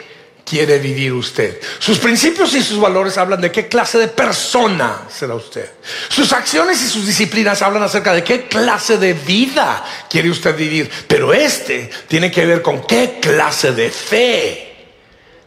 quiere 0.49 0.78
vivir 0.78 1.12
usted. 1.12 1.61
Sus 1.78 1.99
principios 1.99 2.55
y 2.55 2.62
sus 2.62 2.80
valores 2.80 3.18
hablan 3.18 3.40
de 3.40 3.53
qué 3.53 3.68
clase 3.68 3.99
de 3.99 4.09
persona 4.09 5.03
será 5.11 5.34
usted. 5.34 5.70
Sus 6.09 6.32
acciones 6.32 6.80
y 6.82 6.88
sus 6.88 7.07
disciplinas 7.07 7.61
hablan 7.61 7.82
acerca 7.82 8.12
de 8.12 8.24
qué 8.24 8.46
clase 8.46 8.96
de 8.96 9.12
vida 9.12 9.84
quiere 10.09 10.30
usted 10.30 10.57
vivir. 10.57 10.90
Pero 11.07 11.34
este 11.34 11.90
tiene 12.09 12.30
que 12.30 12.46
ver 12.46 12.62
con 12.62 12.86
qué 12.86 13.18
clase 13.20 13.72
de 13.72 13.90
fe 13.90 14.86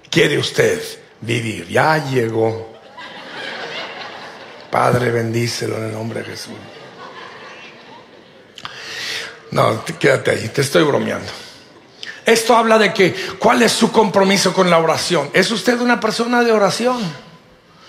quiere 0.10 0.38
usted 0.38 0.82
vivir. 1.22 1.68
Ya 1.68 1.98
llegó. 2.10 2.72
Padre, 4.70 5.12
bendícelo 5.12 5.78
en 5.78 5.86
el 5.86 5.94
nombre 5.94 6.22
de 6.22 6.28
Jesús. 6.28 6.54
No, 9.50 9.84
quédate 10.00 10.32
ahí, 10.32 10.48
te 10.48 10.62
estoy 10.62 10.84
bromeando. 10.84 11.41
Esto 12.32 12.56
habla 12.56 12.78
de 12.78 12.94
que 12.94 13.14
cuál 13.38 13.62
es 13.62 13.74
su 13.74 13.92
compromiso 13.92 14.54
con 14.54 14.70
la 14.70 14.78
oración. 14.78 15.30
¿Es 15.34 15.52
usted 15.52 15.80
una 15.82 16.00
persona 16.00 16.42
de 16.44 16.54
oración? 16.54 17.02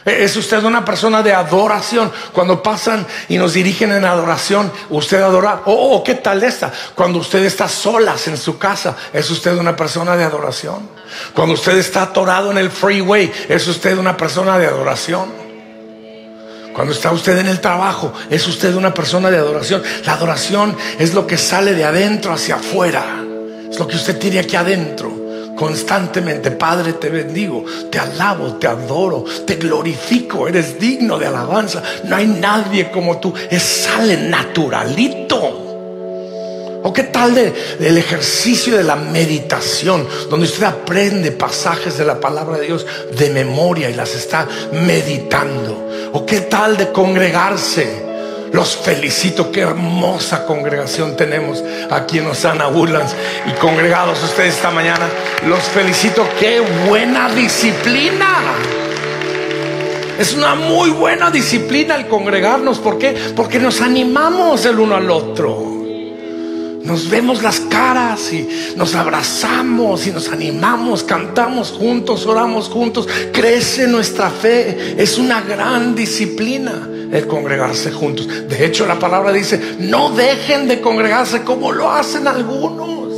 ¿Es 0.04 0.34
usted 0.34 0.64
una 0.64 0.84
persona 0.84 1.22
de 1.22 1.32
adoración? 1.32 2.10
Cuando 2.32 2.60
pasan 2.60 3.06
y 3.28 3.38
nos 3.38 3.52
dirigen 3.52 3.92
en 3.92 4.04
adoración, 4.04 4.72
usted 4.90 5.22
adora. 5.22 5.62
Oh, 5.66 5.96
oh, 5.96 6.02
¿qué 6.02 6.16
tal 6.16 6.42
esta? 6.42 6.72
Cuando 6.96 7.20
usted 7.20 7.44
está 7.44 7.68
solas 7.68 8.26
en 8.26 8.36
su 8.36 8.58
casa, 8.58 8.96
¿es 9.12 9.30
usted 9.30 9.56
una 9.56 9.76
persona 9.76 10.16
de 10.16 10.24
adoración? 10.24 10.88
Cuando 11.32 11.54
usted 11.54 11.76
está 11.78 12.02
atorado 12.02 12.50
en 12.50 12.58
el 12.58 12.70
freeway, 12.70 13.32
¿es 13.48 13.68
usted 13.68 13.96
una 13.96 14.16
persona 14.16 14.58
de 14.58 14.66
adoración? 14.66 15.30
Cuando 16.74 16.92
está 16.92 17.12
usted 17.12 17.38
en 17.38 17.46
el 17.46 17.60
trabajo, 17.60 18.12
¿es 18.28 18.44
usted 18.48 18.74
una 18.74 18.92
persona 18.92 19.30
de 19.30 19.36
adoración? 19.36 19.84
La 20.04 20.14
adoración 20.14 20.76
es 20.98 21.14
lo 21.14 21.28
que 21.28 21.38
sale 21.38 21.74
de 21.74 21.84
adentro 21.84 22.32
hacia 22.32 22.56
afuera. 22.56 23.21
Es 23.72 23.78
lo 23.78 23.88
que 23.88 23.96
usted 23.96 24.18
tiene 24.18 24.38
aquí 24.38 24.54
adentro. 24.54 25.10
Constantemente, 25.56 26.50
Padre, 26.50 26.92
te 26.92 27.08
bendigo, 27.08 27.64
te 27.90 27.98
alabo, 27.98 28.56
te 28.56 28.66
adoro, 28.66 29.24
te 29.46 29.56
glorifico, 29.56 30.46
eres 30.46 30.78
digno 30.78 31.18
de 31.18 31.26
alabanza. 31.26 31.82
No 32.04 32.16
hay 32.16 32.26
nadie 32.26 32.90
como 32.90 33.18
tú. 33.18 33.32
Es 33.50 33.62
sale 33.62 34.18
naturalito. 34.28 35.70
¿O 36.82 36.92
qué 36.92 37.04
tal 37.04 37.34
de, 37.34 37.50
del 37.78 37.96
ejercicio 37.96 38.76
de 38.76 38.82
la 38.82 38.96
meditación, 38.96 40.06
donde 40.28 40.44
usted 40.44 40.64
aprende 40.64 41.32
pasajes 41.32 41.96
de 41.96 42.04
la 42.04 42.20
palabra 42.20 42.58
de 42.58 42.66
Dios 42.66 42.84
de 43.16 43.30
memoria 43.30 43.88
y 43.88 43.94
las 43.94 44.14
está 44.14 44.46
meditando? 44.72 45.88
¿O 46.12 46.26
qué 46.26 46.42
tal 46.42 46.76
de 46.76 46.92
congregarse? 46.92 48.11
Los 48.52 48.76
felicito, 48.76 49.50
qué 49.50 49.62
hermosa 49.62 50.44
congregación 50.44 51.16
tenemos 51.16 51.64
aquí 51.90 52.18
en 52.18 52.26
Osana 52.26 52.68
Woodlands 52.68 53.14
y 53.46 53.52
congregados 53.52 54.22
ustedes 54.22 54.56
esta 54.56 54.70
mañana. 54.70 55.08
Los 55.48 55.60
felicito, 55.60 56.26
qué 56.38 56.60
buena 56.86 57.30
disciplina. 57.30 58.38
Es 60.18 60.34
una 60.34 60.54
muy 60.54 60.90
buena 60.90 61.30
disciplina 61.30 61.96
el 61.96 62.06
congregarnos. 62.08 62.78
¿Por 62.78 62.98
qué? 62.98 63.32
Porque 63.34 63.58
nos 63.58 63.80
animamos 63.80 64.66
el 64.66 64.78
uno 64.78 64.96
al 64.96 65.10
otro. 65.10 65.81
Nos 66.84 67.08
vemos 67.08 67.42
las 67.42 67.60
caras 67.60 68.32
y 68.32 68.48
nos 68.76 68.94
abrazamos 68.94 70.06
y 70.06 70.10
nos 70.10 70.28
animamos, 70.28 71.04
cantamos 71.04 71.70
juntos, 71.70 72.26
oramos 72.26 72.68
juntos, 72.68 73.08
crece 73.32 73.86
nuestra 73.86 74.30
fe. 74.30 74.96
Es 74.98 75.16
una 75.16 75.42
gran 75.42 75.94
disciplina 75.94 76.88
el 77.12 77.26
congregarse 77.26 77.92
juntos. 77.92 78.26
De 78.48 78.64
hecho, 78.64 78.86
la 78.86 78.98
palabra 78.98 79.32
dice, 79.32 79.60
no 79.78 80.10
dejen 80.10 80.66
de 80.66 80.80
congregarse 80.80 81.42
como 81.42 81.70
lo 81.70 81.90
hacen 81.90 82.26
algunos. 82.26 83.12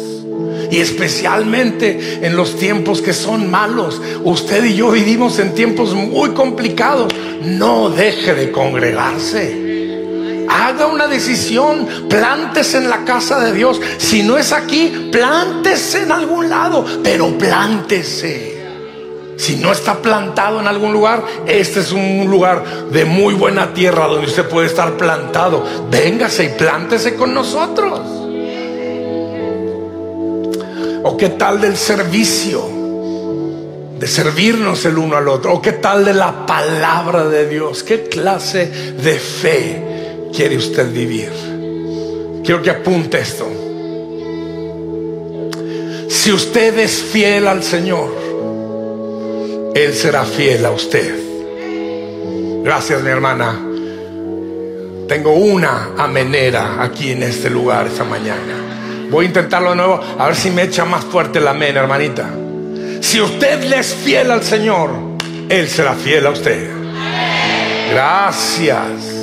Y 0.71 0.81
especialmente 0.81 2.19
en 2.23 2.37
los 2.37 2.57
tiempos 2.57 3.01
que 3.01 3.13
son 3.13 3.51
malos. 3.51 4.03
Usted 4.25 4.65
y 4.65 4.75
yo 4.75 4.91
vivimos 4.91 5.39
en 5.39 5.55
tiempos 5.55 5.95
muy 5.95 6.31
complicados. 6.31 7.13
No 7.45 7.89
deje 7.89 8.35
de 8.35 8.51
congregarse. 8.51 9.65
Haga 10.57 10.87
una 10.87 11.09
decisión, 11.09 12.07
plántese 12.09 12.79
en 12.79 12.89
la 12.89 13.05
casa 13.05 13.41
de 13.41 13.53
Dios. 13.53 13.81
Si 13.99 14.23
no 14.23 14.39
es 14.39 14.53
aquí, 14.53 15.11
plántese 15.11 16.05
en 16.05 16.13
algún 16.13 16.49
lado, 16.49 16.85
pero 17.03 17.37
plántese. 17.37 18.55
Si 19.37 19.57
no 19.57 19.73
está 19.73 19.97
plantado 19.97 20.61
en 20.61 20.69
algún 20.69 20.93
lugar, 20.93 21.25
este 21.45 21.81
es 21.81 21.91
un 21.91 22.31
lugar 22.31 22.63
de 22.89 23.05
muy 23.05 23.35
buena 23.35 23.75
tierra 23.75 24.07
donde 24.07 24.29
usted 24.29 24.49
puede 24.49 24.69
estar 24.69 24.97
plantado. 24.97 25.65
Véngase 25.91 26.45
y 26.45 26.49
plántese 26.51 27.17
con 27.17 27.35
nosotros. 27.35 28.01
¿O 31.03 31.17
qué 31.17 31.31
tal 31.31 31.61
del 31.61 31.77
servicio? 31.77 32.63
De 33.99 34.07
servirnos 34.07 34.85
el 34.85 34.99
uno 34.99 35.17
al 35.17 35.27
otro. 35.27 35.55
¿O 35.55 35.61
qué 35.61 35.73
tal 35.73 36.05
de 36.05 36.15
la 36.15 36.47
palabra 36.47 37.25
de 37.25 37.49
Dios? 37.49 37.83
¿Qué 37.83 38.05
clase 38.05 38.95
de 39.03 39.19
fe 39.19 39.94
quiere 40.35 40.57
usted 40.57 40.93
vivir? 40.93 41.31
Quiero 42.45 42.61
que 42.61 42.71
apunte 42.71 43.21
esto. 43.21 43.47
Si 46.09 46.33
usted 46.33 46.79
es 46.79 47.03
fiel 47.03 47.47
al 47.47 47.63
Señor, 47.63 48.11
él 49.75 49.95
será 49.95 50.25
fiel 50.25 50.65
a 50.65 50.71
usted. 50.71 51.15
Gracias, 52.63 53.03
mi 53.03 53.11
hermana. 53.11 53.61
Tengo 55.09 55.33
una 55.33 55.91
amenera 55.99 56.83
aquí 56.83 57.11
en 57.11 57.23
este 57.23 57.51
lugar 57.51 57.87
esta 57.87 58.05
mañana. 58.05 59.09
Voy 59.11 59.27
a 59.27 59.29
intentarlo 59.29 59.71
de 59.71 59.77
nuevo, 59.77 60.01
a 60.19 60.27
ver 60.27 60.35
si 60.35 60.51
me 60.51 60.63
echa 60.63 60.85
más 60.85 61.05
fuerte 61.05 61.41
la 61.41 61.51
amén, 61.51 61.77
hermanita. 61.77 62.29
Si 63.01 63.21
usted 63.21 63.63
es 63.73 63.95
fiel 63.95 64.31
al 64.31 64.43
Señor, 64.43 64.91
Él 65.49 65.69
será 65.69 65.95
fiel 65.95 66.27
a 66.27 66.31
usted. 66.31 66.71
Gracias. 67.93 69.14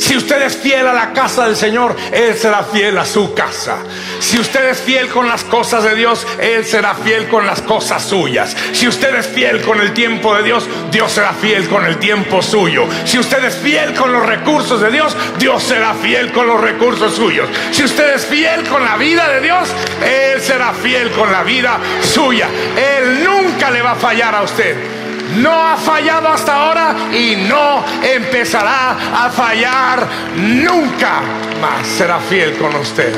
Si 0.00 0.16
usted 0.16 0.40
es 0.42 0.56
fiel 0.56 0.86
a 0.88 0.94
la 0.94 1.12
casa 1.12 1.44
del 1.44 1.54
Señor, 1.54 1.94
Él 2.10 2.34
será 2.34 2.64
fiel 2.64 2.96
a 2.96 3.04
su 3.04 3.34
casa. 3.34 3.76
Si 4.18 4.38
usted 4.38 4.70
es 4.70 4.80
fiel 4.80 5.08
con 5.08 5.28
las 5.28 5.44
cosas 5.44 5.84
de 5.84 5.94
Dios, 5.94 6.26
Él 6.40 6.64
será 6.64 6.94
fiel 6.94 7.28
con 7.28 7.46
las 7.46 7.60
cosas 7.60 8.02
suyas. 8.02 8.56
Si 8.72 8.88
usted 8.88 9.14
es 9.14 9.26
fiel 9.26 9.60
con 9.60 9.78
el 9.78 9.92
tiempo 9.92 10.34
de 10.34 10.42
Dios, 10.42 10.66
Dios 10.90 11.12
será 11.12 11.34
fiel 11.34 11.68
con 11.68 11.84
el 11.84 11.98
tiempo 11.98 12.40
suyo. 12.40 12.88
Si 13.04 13.18
usted 13.18 13.44
es 13.44 13.56
fiel 13.56 13.92
con 13.94 14.10
los 14.10 14.24
recursos 14.24 14.80
de 14.80 14.90
Dios, 14.90 15.14
Dios 15.38 15.62
será 15.62 15.92
fiel 15.92 16.32
con 16.32 16.46
los 16.46 16.60
recursos 16.60 17.14
suyos. 17.14 17.48
Si 17.70 17.84
usted 17.84 18.14
es 18.14 18.24
fiel 18.24 18.66
con 18.68 18.82
la 18.82 18.96
vida 18.96 19.28
de 19.28 19.42
Dios, 19.42 19.68
Él 20.02 20.40
será 20.40 20.72
fiel 20.72 21.10
con 21.10 21.30
la 21.30 21.42
vida 21.42 21.78
suya. 22.00 22.48
Él 22.74 23.22
nunca 23.22 23.70
le 23.70 23.82
va 23.82 23.92
a 23.92 23.96
fallar 23.96 24.34
a 24.34 24.42
usted 24.42 24.99
no 25.36 25.52
ha 25.52 25.76
fallado 25.76 26.28
hasta 26.28 26.54
ahora 26.54 26.96
y 27.12 27.36
no 27.48 27.84
empezará 28.02 29.24
a 29.24 29.30
fallar 29.30 30.06
nunca 30.36 31.20
más. 31.60 31.86
Será 31.86 32.18
fiel 32.18 32.56
con 32.56 32.74
usted. 32.76 33.12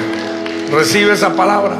Recibe 0.71 1.15
esa 1.15 1.35
palabra. 1.35 1.79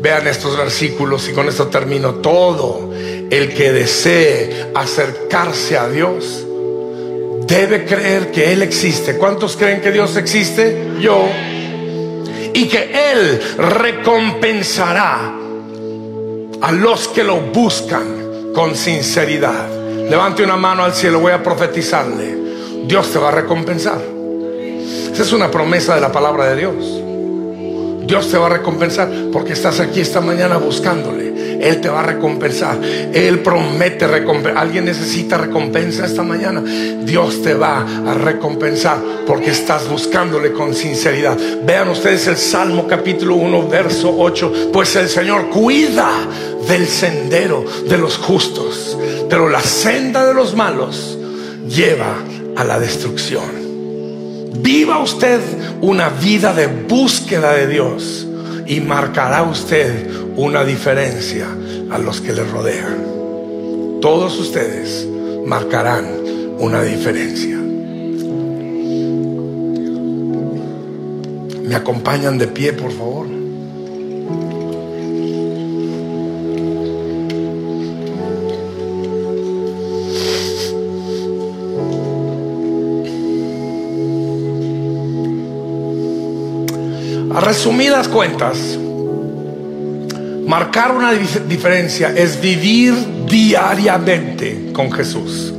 Vean 0.00 0.26
estos 0.26 0.56
versículos 0.56 1.28
y 1.28 1.32
con 1.32 1.48
esto 1.48 1.68
termino. 1.68 2.16
Todo 2.16 2.92
el 3.30 3.54
que 3.54 3.72
desee 3.72 4.70
acercarse 4.74 5.78
a 5.78 5.88
Dios 5.88 6.44
debe 7.46 7.84
creer 7.84 8.30
que 8.30 8.52
Él 8.52 8.62
existe. 8.62 9.16
¿Cuántos 9.16 9.56
creen 9.56 9.80
que 9.80 9.90
Dios 9.90 10.16
existe? 10.16 10.88
Yo. 11.00 11.26
Y 12.52 12.68
que 12.68 13.12
Él 13.12 13.40
recompensará 13.58 15.34
a 16.60 16.72
los 16.72 17.08
que 17.08 17.24
lo 17.24 17.40
buscan 17.40 18.23
con 18.54 18.74
sinceridad. 18.76 19.68
Levante 20.08 20.44
una 20.44 20.56
mano 20.56 20.84
al 20.84 20.94
cielo, 20.94 21.18
voy 21.18 21.32
a 21.32 21.42
profetizarle. 21.42 22.38
Dios 22.86 23.10
te 23.10 23.18
va 23.18 23.28
a 23.28 23.32
recompensar. 23.32 24.00
Esa 25.12 25.22
es 25.22 25.32
una 25.32 25.50
promesa 25.50 25.94
de 25.94 26.00
la 26.00 26.12
palabra 26.12 26.46
de 26.46 26.56
Dios. 26.56 28.06
Dios 28.06 28.30
te 28.30 28.38
va 28.38 28.46
a 28.46 28.50
recompensar 28.50 29.10
porque 29.32 29.54
estás 29.54 29.80
aquí 29.80 30.00
esta 30.00 30.20
mañana 30.20 30.56
buscándole. 30.58 31.23
Él 31.60 31.80
te 31.80 31.88
va 31.88 32.00
a 32.00 32.04
recompensar. 32.04 32.78
Él 32.82 33.40
promete 33.40 34.06
recompensar. 34.06 34.62
Alguien 34.62 34.84
necesita 34.84 35.38
recompensa 35.38 36.06
esta 36.06 36.22
mañana. 36.22 36.62
Dios 37.04 37.42
te 37.42 37.54
va 37.54 37.84
a 38.06 38.14
recompensar 38.14 38.98
porque 39.26 39.50
estás 39.50 39.88
buscándole 39.88 40.52
con 40.52 40.74
sinceridad. 40.74 41.36
Vean 41.64 41.88
ustedes 41.88 42.26
el 42.26 42.36
Salmo 42.36 42.86
capítulo 42.86 43.36
1, 43.36 43.68
verso 43.68 44.14
8. 44.16 44.70
Pues 44.72 44.94
el 44.96 45.08
Señor 45.08 45.50
cuida 45.50 46.10
del 46.68 46.86
sendero 46.86 47.64
de 47.88 47.98
los 47.98 48.16
justos, 48.16 48.96
pero 49.28 49.48
la 49.48 49.60
senda 49.60 50.26
de 50.26 50.34
los 50.34 50.54
malos 50.54 51.18
lleva 51.68 52.16
a 52.56 52.64
la 52.64 52.78
destrucción. 52.78 53.64
Viva 54.56 54.98
usted 55.00 55.40
una 55.80 56.08
vida 56.08 56.54
de 56.54 56.66
búsqueda 56.66 57.52
de 57.52 57.66
Dios 57.66 58.26
y 58.66 58.80
marcará 58.80 59.42
usted 59.42 60.08
una 60.36 60.64
diferencia 60.64 61.46
a 61.90 61.98
los 61.98 62.20
que 62.20 62.32
les 62.32 62.50
rodean. 62.50 64.00
Todos 64.00 64.38
ustedes 64.38 65.06
marcarán 65.46 66.06
una 66.58 66.82
diferencia. 66.82 67.56
¿Me 71.62 71.76
acompañan 71.76 72.36
de 72.36 72.48
pie, 72.48 72.72
por 72.72 72.90
favor? 72.90 73.26
A 87.34 87.40
resumidas 87.40 88.08
cuentas, 88.08 88.78
marcar 90.54 90.92
una 90.92 91.10
diferencia 91.10 92.14
es 92.16 92.40
vivir 92.40 92.94
diariamente 93.28 94.70
con 94.72 94.92
Jesús. 94.92 95.52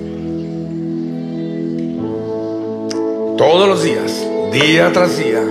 Todos 3.38 3.68
los 3.68 3.84
días, 3.84 4.26
día 4.54 4.94
tras 4.94 5.18
día, 5.18 5.44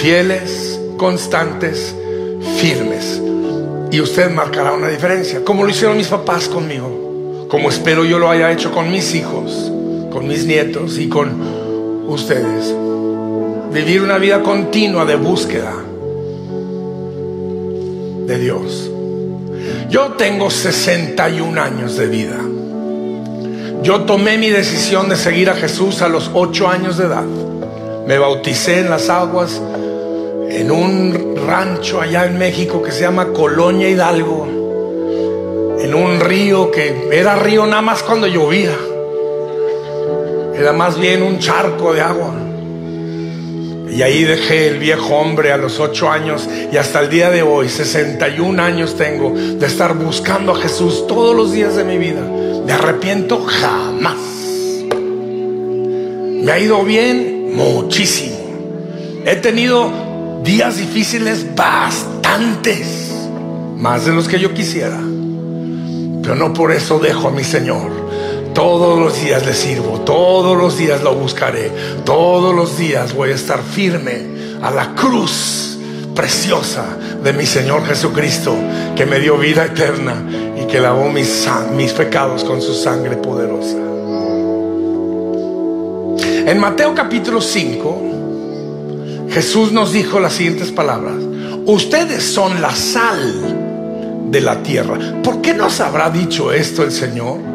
fieles, 0.00 0.78
constantes, 0.96 1.92
firmes. 2.60 3.20
Y 3.90 4.00
usted 4.00 4.30
marcará 4.30 4.70
una 4.70 4.86
diferencia, 4.86 5.44
como 5.44 5.64
lo 5.64 5.70
hicieron 5.70 5.96
mis 5.96 6.06
papás 6.06 6.46
conmigo, 6.46 7.46
como 7.50 7.70
espero 7.70 8.04
yo 8.04 8.20
lo 8.20 8.30
haya 8.30 8.52
hecho 8.52 8.70
con 8.70 8.92
mis 8.92 9.12
hijos, 9.16 9.72
con 10.12 10.28
mis 10.28 10.46
nietos 10.46 10.98
y 10.98 11.08
con 11.08 11.32
ustedes. 12.06 12.72
Vivir 13.72 14.02
una 14.02 14.18
vida 14.18 14.40
continua 14.44 15.04
de 15.04 15.16
búsqueda 15.16 15.87
de 18.28 18.38
Dios. 18.38 18.90
Yo 19.88 20.12
tengo 20.12 20.50
61 20.50 21.60
años 21.60 21.96
de 21.96 22.06
vida. 22.06 22.36
Yo 23.82 24.02
tomé 24.02 24.36
mi 24.36 24.50
decisión 24.50 25.08
de 25.08 25.16
seguir 25.16 25.48
a 25.48 25.54
Jesús 25.54 26.02
a 26.02 26.08
los 26.08 26.30
8 26.34 26.68
años 26.68 26.98
de 26.98 27.06
edad. 27.06 27.24
Me 28.06 28.18
bauticé 28.18 28.80
en 28.80 28.90
las 28.90 29.08
aguas 29.08 29.60
en 30.50 30.70
un 30.70 31.36
rancho 31.46 32.02
allá 32.02 32.26
en 32.26 32.38
México 32.38 32.82
que 32.82 32.92
se 32.92 33.00
llama 33.00 33.28
Colonia 33.32 33.88
Hidalgo, 33.88 34.46
en 35.80 35.94
un 35.94 36.20
río 36.20 36.70
que 36.70 37.08
era 37.10 37.36
río 37.36 37.66
nada 37.66 37.82
más 37.82 38.02
cuando 38.02 38.26
llovía, 38.26 38.74
era 40.54 40.72
más 40.72 40.98
bien 40.98 41.22
un 41.22 41.38
charco 41.38 41.94
de 41.94 42.00
agua. 42.02 42.47
Y 43.98 44.02
ahí 44.02 44.22
dejé 44.22 44.68
el 44.68 44.78
viejo 44.78 45.16
hombre 45.16 45.50
a 45.50 45.56
los 45.56 45.80
ocho 45.80 46.08
años 46.08 46.48
y 46.72 46.76
hasta 46.76 47.00
el 47.00 47.10
día 47.10 47.30
de 47.30 47.42
hoy, 47.42 47.68
61 47.68 48.62
años 48.62 48.96
tengo 48.96 49.32
de 49.34 49.66
estar 49.66 49.96
buscando 49.96 50.52
a 50.52 50.60
Jesús 50.60 51.08
todos 51.08 51.34
los 51.34 51.50
días 51.50 51.74
de 51.74 51.82
mi 51.82 51.98
vida. 51.98 52.20
¿Me 52.64 52.72
arrepiento? 52.72 53.44
Jamás. 53.44 54.14
¿Me 56.44 56.52
ha 56.52 56.60
ido 56.60 56.84
bien? 56.84 57.56
Muchísimo. 57.56 58.36
He 59.26 59.34
tenido 59.34 59.90
días 60.44 60.76
difíciles 60.76 61.56
bastantes, 61.56 63.10
más 63.78 64.06
de 64.06 64.12
los 64.12 64.28
que 64.28 64.38
yo 64.38 64.54
quisiera. 64.54 65.00
Pero 66.22 66.36
no 66.36 66.52
por 66.54 66.70
eso 66.70 67.00
dejo 67.00 67.26
a 67.26 67.30
mi 67.32 67.42
Señor. 67.42 68.07
Todos 68.58 68.98
los 68.98 69.22
días 69.22 69.46
le 69.46 69.54
sirvo, 69.54 70.00
todos 70.00 70.58
los 70.58 70.76
días 70.76 71.04
lo 71.04 71.14
buscaré, 71.14 71.70
todos 72.04 72.52
los 72.52 72.76
días 72.76 73.14
voy 73.14 73.30
a 73.30 73.36
estar 73.36 73.62
firme 73.62 74.58
a 74.60 74.72
la 74.72 74.96
cruz 74.96 75.78
preciosa 76.12 76.84
de 77.22 77.32
mi 77.32 77.46
Señor 77.46 77.86
Jesucristo, 77.86 78.56
que 78.96 79.06
me 79.06 79.20
dio 79.20 79.38
vida 79.38 79.64
eterna 79.64 80.24
y 80.60 80.66
que 80.66 80.80
lavó 80.80 81.08
mis, 81.08 81.48
mis 81.76 81.92
pecados 81.92 82.42
con 82.42 82.60
su 82.60 82.74
sangre 82.74 83.16
poderosa. 83.18 83.76
En 86.50 86.58
Mateo 86.58 86.96
capítulo 86.96 87.40
5, 87.40 88.02
Jesús 89.30 89.70
nos 89.70 89.92
dijo 89.92 90.18
las 90.18 90.32
siguientes 90.32 90.72
palabras. 90.72 91.14
Ustedes 91.64 92.24
son 92.24 92.60
la 92.60 92.74
sal 92.74 94.32
de 94.32 94.40
la 94.40 94.64
tierra. 94.64 94.98
¿Por 95.22 95.42
qué 95.42 95.54
nos 95.54 95.78
habrá 95.78 96.10
dicho 96.10 96.50
esto 96.50 96.82
el 96.82 96.90
Señor? 96.90 97.47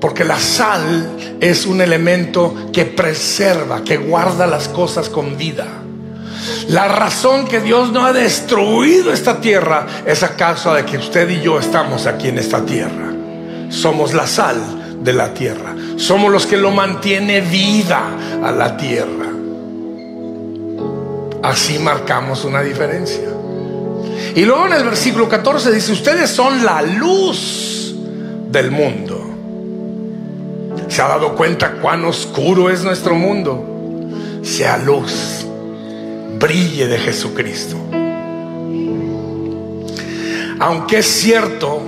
Porque 0.00 0.24
la 0.24 0.38
sal 0.38 1.36
es 1.40 1.66
un 1.66 1.80
elemento 1.80 2.54
que 2.72 2.84
preserva, 2.84 3.82
que 3.82 3.96
guarda 3.96 4.46
las 4.46 4.68
cosas 4.68 5.08
con 5.08 5.36
vida. 5.36 5.66
La 6.68 6.88
razón 6.88 7.46
que 7.46 7.60
Dios 7.60 7.92
no 7.92 8.04
ha 8.04 8.12
destruido 8.12 9.12
esta 9.12 9.40
tierra 9.40 9.86
es 10.04 10.22
a 10.22 10.36
causa 10.36 10.74
de 10.74 10.84
que 10.84 10.98
usted 10.98 11.28
y 11.30 11.40
yo 11.40 11.58
estamos 11.58 12.06
aquí 12.06 12.28
en 12.28 12.38
esta 12.38 12.64
tierra. 12.64 13.12
Somos 13.70 14.14
la 14.14 14.26
sal 14.26 14.56
de 15.02 15.12
la 15.12 15.32
tierra. 15.32 15.74
Somos 15.96 16.30
los 16.30 16.46
que 16.46 16.56
lo 16.56 16.70
mantiene 16.70 17.40
vida 17.40 18.02
a 18.42 18.50
la 18.50 18.76
tierra. 18.76 19.26
Así 21.42 21.78
marcamos 21.78 22.44
una 22.44 22.62
diferencia. 22.62 23.28
Y 24.34 24.44
luego 24.44 24.66
en 24.66 24.72
el 24.74 24.84
versículo 24.84 25.28
14 25.28 25.72
dice, 25.72 25.92
ustedes 25.92 26.28
son 26.30 26.64
la 26.64 26.82
luz 26.82 27.94
del 28.50 28.70
mundo. 28.70 29.15
¿Se 30.88 31.02
ha 31.02 31.08
dado 31.08 31.34
cuenta 31.34 31.72
cuán 31.72 32.04
oscuro 32.04 32.70
es 32.70 32.82
nuestro 32.82 33.14
mundo? 33.14 34.40
Sea 34.42 34.78
luz, 34.78 35.44
brille 36.38 36.86
de 36.86 36.98
Jesucristo. 36.98 37.76
Aunque 40.58 40.98
es 40.98 41.06
cierto 41.06 41.82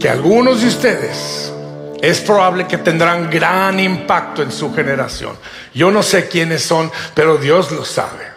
que 0.00 0.08
algunos 0.08 0.62
de 0.62 0.68
ustedes 0.68 1.52
es 2.00 2.20
probable 2.20 2.66
que 2.66 2.78
tendrán 2.78 3.30
gran 3.30 3.78
impacto 3.78 4.42
en 4.42 4.50
su 4.50 4.74
generación. 4.74 5.36
Yo 5.74 5.90
no 5.90 6.02
sé 6.02 6.28
quiénes 6.28 6.62
son, 6.62 6.90
pero 7.14 7.36
Dios 7.36 7.70
lo 7.70 7.84
sabe. 7.84 8.30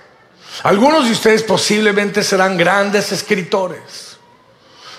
Algunos 0.63 1.05
de 1.05 1.11
ustedes 1.13 1.43
posiblemente 1.43 2.23
serán 2.23 2.57
grandes 2.57 3.11
escritores 3.11 4.12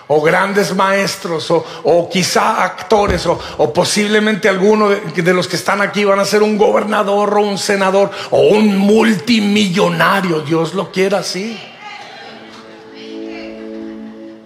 o 0.09 0.20
grandes 0.20 0.74
maestros 0.74 1.50
o, 1.50 2.09
quizá 2.11 2.64
actores 2.64 3.26
o, 3.26 3.72
posiblemente 3.72 4.48
algunos 4.48 4.90
de, 5.14 5.22
de, 5.22 5.34
los 5.34 5.48
que 5.48 5.57
están 5.57 5.80
aquí 5.80 6.05
van 6.05 6.20
a 6.20 6.24
ser 6.24 6.42
un 6.42 6.59
gobernador 6.59 7.38
o 7.38 7.42
un 7.42 7.59
senador 7.59 8.11
o 8.30 8.40
un 8.40 8.76
multimillonario. 8.76 10.40
Dios 10.40 10.74
lo 10.74 10.90
quiera 10.90 11.18
así. 11.18 11.59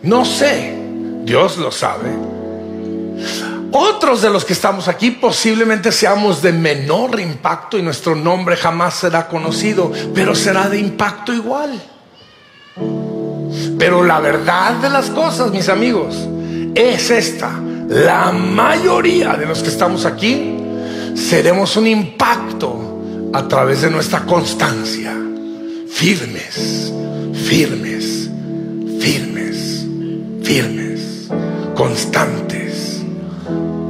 No 0.03 0.25
sé, 0.25 0.79
Dios 1.25 1.59
lo 1.59 1.73
sabe. 1.73 2.11
Otros 3.71 4.23
de 4.23 4.31
los 4.31 4.45
que 4.45 4.55
estamos 4.55 4.89
aquí 4.89 5.11
posiblemente 5.11 5.93
seamos 5.93 6.41
de 6.41 6.53
menor 6.53 7.21
impacto 7.21 7.77
y 7.77 7.83
nuestro 7.83 8.15
nombre 8.15 8.57
jamás 8.57 8.95
será 8.95 9.29
conocido, 9.29 9.93
pero 10.15 10.35
será 10.35 10.69
de 10.69 10.79
impacto 10.79 11.35
igual. 11.35 11.83
Pero 13.79 14.03
la 14.05 14.21
verdad 14.21 14.75
de 14.75 14.91
las 14.91 15.11
cosas, 15.11 15.51
mis 15.53 15.69
amigos, 15.69 16.17
es 16.75 17.11
esta. 17.11 17.53
La 17.89 18.33
mayoría 18.33 19.35
de 19.35 19.47
los 19.47 19.63
que 19.63 19.69
estamos 19.69 20.05
aquí 20.05 20.57
seremos 21.15 21.77
un 21.77 21.87
impacto 21.87 23.31
a 23.33 23.47
través 23.47 23.83
de 23.83 23.91
nuestra 23.91 24.21
constancia. 24.25 25.15
Firmes, 25.89 26.93
firmes, 27.33 28.29
firmes, 29.01 29.87
firmes, 30.43 31.29
constantes 31.75 32.59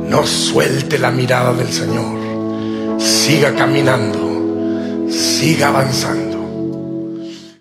no 0.09 0.27
suelte 0.27 0.99
la 0.99 1.11
mirada 1.11 1.53
del 1.53 1.69
Señor. 1.69 2.99
Siga 2.99 3.55
caminando. 3.55 5.07
Siga 5.11 5.69
avanzando. 5.69 6.38